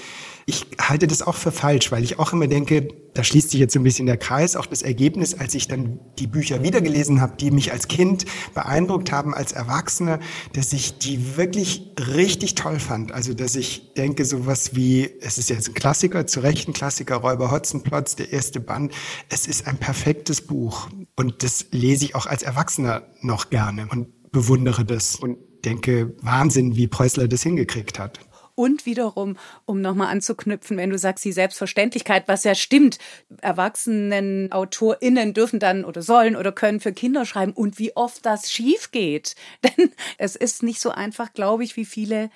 [0.50, 3.72] Ich halte das auch für falsch, weil ich auch immer denke, da schließt sich jetzt
[3.72, 7.38] so ein bisschen der Kreis, auch das Ergebnis, als ich dann die Bücher wiedergelesen habe,
[7.38, 8.26] die mich als Kind
[8.56, 10.20] beeindruckt haben, als Erwachsene,
[10.54, 13.12] dass ich die wirklich richtig toll fand.
[13.12, 17.18] Also, dass ich denke, sowas wie, es ist jetzt ein Klassiker, zu Recht ein Klassiker,
[17.18, 18.92] Räuber Hotzenplotz, der erste Band.
[19.30, 20.90] Es ist ein perfektes Buch.
[21.16, 26.76] Und das lese ich auch als Erwachsener noch gerne und bewundere das und denke, Wahnsinn,
[26.76, 28.20] wie Preußler das hingekriegt hat.
[28.60, 32.98] Und wiederum, um nochmal anzuknüpfen, wenn du sagst, die Selbstverständlichkeit, was ja stimmt,
[33.40, 38.52] erwachsenen AutorInnen dürfen dann oder sollen oder können für Kinder schreiben und wie oft das
[38.52, 39.36] schief geht.
[39.64, 42.32] Denn es ist nicht so einfach, glaube ich, wie viele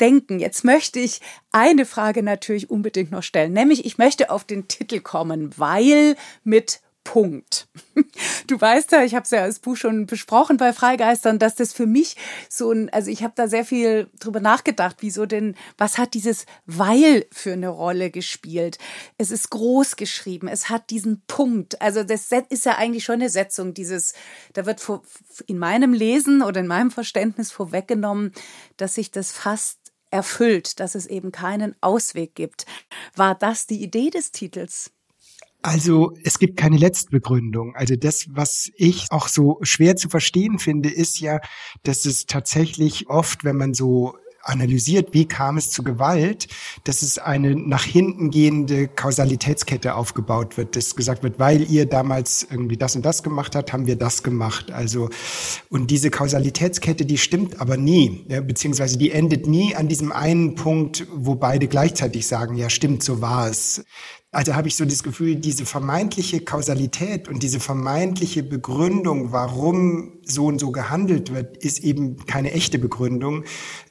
[0.00, 0.40] denken.
[0.40, 1.20] Jetzt möchte ich
[1.52, 6.80] eine Frage natürlich unbedingt noch stellen, nämlich ich möchte auf den Titel kommen, weil mit
[7.08, 7.68] Punkt.
[8.46, 11.72] Du weißt ja, ich habe es ja als Buch schon besprochen bei Freigeistern, dass das
[11.72, 12.16] für mich
[12.50, 16.44] so ein, also ich habe da sehr viel drüber nachgedacht, wieso denn, was hat dieses
[16.66, 18.76] Weil für eine Rolle gespielt?
[19.16, 21.80] Es ist groß geschrieben, es hat diesen Punkt.
[21.80, 24.12] Also das ist ja eigentlich schon eine Setzung, dieses,
[24.52, 24.86] da wird
[25.46, 28.32] in meinem Lesen oder in meinem Verständnis vorweggenommen,
[28.76, 29.78] dass sich das fast
[30.10, 32.66] erfüllt, dass es eben keinen Ausweg gibt.
[33.16, 34.90] War das die Idee des Titels?
[35.60, 37.74] Also es gibt keine Letztbegründung.
[37.74, 41.40] Also das, was ich auch so schwer zu verstehen finde, ist ja,
[41.82, 44.14] dass es tatsächlich oft, wenn man so
[44.48, 46.48] analysiert, wie kam es zu Gewalt,
[46.84, 52.46] dass es eine nach hinten gehende Kausalitätskette aufgebaut wird, dass gesagt wird, weil ihr damals
[52.50, 54.70] irgendwie das und das gemacht habt, haben wir das gemacht.
[54.70, 55.10] Also
[55.68, 60.54] und diese Kausalitätskette, die stimmt aber nie, ja, beziehungsweise die endet nie an diesem einen
[60.54, 63.84] Punkt, wo beide gleichzeitig sagen, ja stimmt, so war es.
[64.30, 70.44] Also habe ich so das Gefühl, diese vermeintliche Kausalität und diese vermeintliche Begründung, warum so
[70.44, 73.44] und so gehandelt wird, ist eben keine echte Begründung,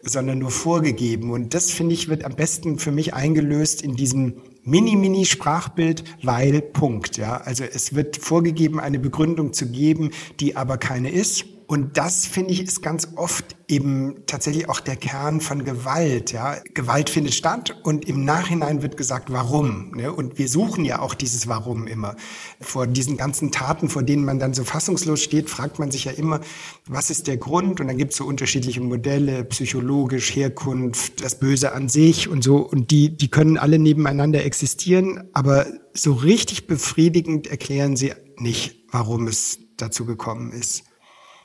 [0.04, 1.32] sondern nur vorgegeben.
[1.32, 7.18] Und das, finde ich, wird am besten für mich eingelöst in diesem Mini-Mini-Sprachbild, weil Punkt.
[7.18, 11.46] Ja, also es wird vorgegeben, eine Begründung zu geben, die aber keine ist.
[11.68, 16.32] Und das finde ich ist ganz oft eben tatsächlich auch der Kern von Gewalt.
[16.32, 19.92] Ja, Gewalt findet statt und im Nachhinein wird gesagt, warum.
[19.92, 20.14] Ne?
[20.14, 22.16] Und wir suchen ja auch dieses Warum immer.
[22.62, 26.14] Vor diesen ganzen Taten, vor denen man dann so fassungslos steht, fragt man sich ja
[26.14, 26.40] immer,
[26.86, 27.82] was ist der Grund?
[27.82, 32.60] Und dann gibt es so unterschiedliche Modelle, psychologisch, Herkunft, das Böse an sich und so.
[32.60, 39.28] Und die, die können alle nebeneinander existieren, aber so richtig befriedigend erklären sie nicht, warum
[39.28, 40.87] es dazu gekommen ist.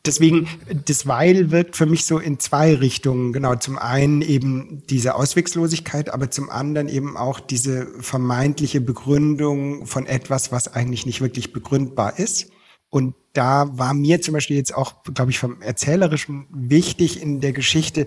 [0.04, 0.48] Deswegen,
[0.86, 3.32] das Weil wirkt für mich so in zwei Richtungen.
[3.32, 10.06] Genau, zum einen eben diese Auswegslosigkeit, aber zum anderen eben auch diese vermeintliche Begründung von
[10.06, 12.50] etwas, was eigentlich nicht wirklich begründbar ist.
[12.92, 17.54] Und da war mir zum Beispiel jetzt auch, glaube ich, vom Erzählerischen wichtig in der
[17.54, 18.04] Geschichte,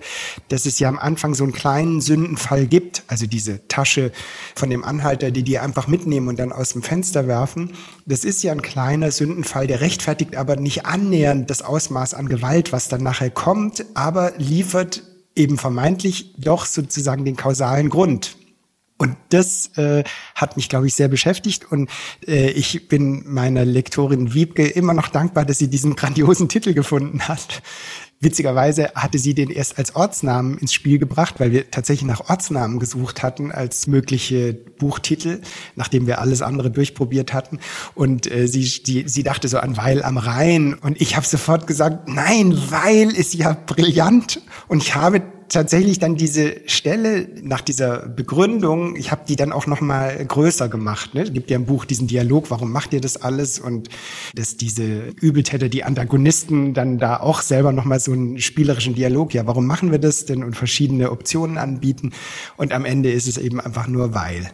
[0.48, 4.12] dass es ja am Anfang so einen kleinen Sündenfall gibt, also diese Tasche
[4.54, 7.72] von dem Anhalter, die die einfach mitnehmen und dann aus dem Fenster werfen.
[8.06, 12.70] Das ist ja ein kleiner Sündenfall, der rechtfertigt aber nicht annähernd das Ausmaß an Gewalt,
[12.70, 15.02] was dann nachher kommt, aber liefert
[15.34, 18.36] eben vermeintlich doch sozusagen den kausalen Grund.
[18.98, 21.70] Und das äh, hat mich, glaube ich, sehr beschäftigt.
[21.70, 21.90] Und
[22.26, 27.28] äh, ich bin meiner Lektorin Wiebke immer noch dankbar, dass sie diesen grandiosen Titel gefunden
[27.28, 27.62] hat.
[28.18, 32.78] Witzigerweise hatte sie den erst als Ortsnamen ins Spiel gebracht, weil wir tatsächlich nach Ortsnamen
[32.78, 35.42] gesucht hatten als mögliche Buchtitel,
[35.74, 37.58] nachdem wir alles andere durchprobiert hatten.
[37.94, 40.72] Und äh, sie, die, sie dachte so an Weil am Rhein.
[40.72, 44.40] Und ich habe sofort gesagt, nein, Weil ist ja brillant.
[44.68, 49.66] Und ich habe tatsächlich dann diese Stelle nach dieser Begründung, ich habe die dann auch
[49.66, 51.14] noch mal größer gemacht.
[51.14, 51.22] Ne?
[51.22, 53.58] Es gibt ja im Buch diesen Dialog, warum macht ihr das alles?
[53.58, 53.88] Und
[54.34, 59.34] dass diese Übeltäter, die Antagonisten, dann da auch selber noch mal so einen spielerischen Dialog,
[59.34, 60.44] ja, warum machen wir das denn?
[60.44, 62.12] Und verschiedene Optionen anbieten.
[62.56, 64.50] Und am Ende ist es eben einfach nur weil.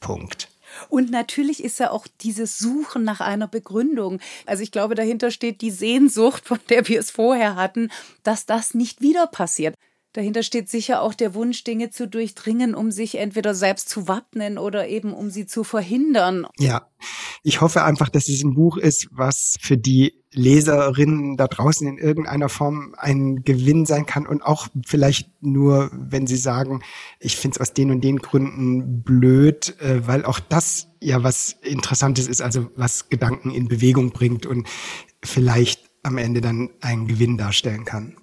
[0.00, 0.48] Punkt.
[0.88, 4.20] Und natürlich ist ja auch dieses Suchen nach einer Begründung.
[4.46, 7.90] Also ich glaube, dahinter steht die Sehnsucht, von der wir es vorher hatten,
[8.22, 9.74] dass das nicht wieder passiert.
[10.14, 14.58] Dahinter steht sicher auch der Wunsch, Dinge zu durchdringen, um sich entweder selbst zu wappnen
[14.58, 16.46] oder eben um sie zu verhindern.
[16.56, 16.86] Ja,
[17.42, 21.98] ich hoffe einfach, dass es ein Buch ist, was für die Leserinnen da draußen in
[21.98, 26.82] irgendeiner Form ein Gewinn sein kann und auch vielleicht nur, wenn sie sagen,
[27.18, 31.56] ich finde es aus den und den Gründen blöd, äh, weil auch das ja was
[31.62, 34.68] Interessantes ist, also was Gedanken in Bewegung bringt und
[35.24, 38.16] vielleicht am Ende dann einen Gewinn darstellen kann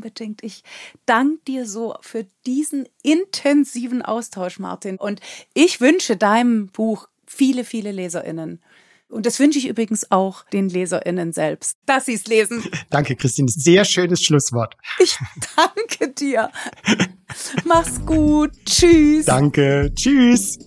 [0.00, 0.42] unbedingt.
[0.42, 0.62] Ich
[1.04, 4.96] danke dir so für diesen intensiven Austausch, Martin.
[4.96, 5.20] Und
[5.52, 8.60] ich wünsche deinem Buch viele, viele LeserInnen.
[9.08, 12.64] Und das wünsche ich übrigens auch den LeserInnen selbst, dass sie es lesen.
[12.90, 13.48] Danke, Christine.
[13.48, 14.76] Sehr schönes Schlusswort.
[15.00, 15.18] Ich
[15.56, 16.50] danke dir.
[17.64, 18.52] Mach's gut.
[18.64, 19.26] Tschüss.
[19.26, 19.92] Danke.
[19.94, 20.58] Tschüss.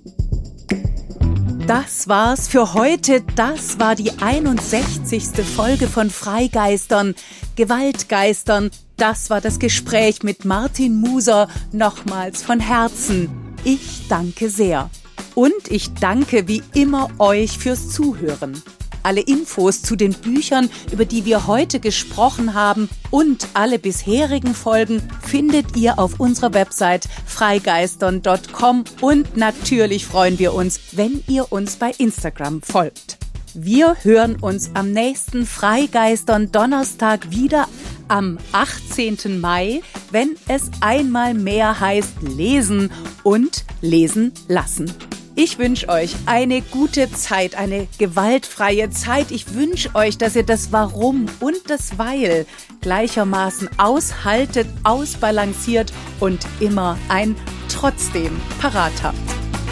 [1.67, 3.21] Das war's für heute.
[3.37, 5.45] Das war die 61.
[5.45, 7.15] Folge von Freigeistern,
[7.55, 8.69] Gewaltgeistern.
[8.97, 11.47] Das war das Gespräch mit Martin Muser.
[11.71, 13.29] Nochmals von Herzen.
[13.63, 14.89] Ich danke sehr.
[15.35, 18.61] Und ich danke wie immer euch fürs Zuhören.
[19.03, 25.01] Alle Infos zu den Büchern, über die wir heute gesprochen haben und alle bisherigen Folgen
[25.21, 31.91] findet ihr auf unserer Website freigeistern.com und natürlich freuen wir uns, wenn ihr uns bei
[31.97, 33.17] Instagram folgt.
[33.55, 37.67] Wir hören uns am nächsten Freigeistern Donnerstag wieder
[38.07, 39.39] am 18.
[39.39, 42.91] Mai, wenn es einmal mehr heißt lesen
[43.21, 44.91] und lesen lassen.
[45.35, 49.31] Ich wünsche euch eine gute Zeit, eine gewaltfreie Zeit.
[49.31, 52.45] Ich wünsche euch, dass ihr das Warum und das Weil
[52.81, 57.35] gleichermaßen aushaltet, ausbalanciert und immer ein
[57.67, 59.17] Trotzdem parat habt.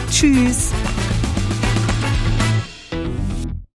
[0.10, 0.72] Tschüss!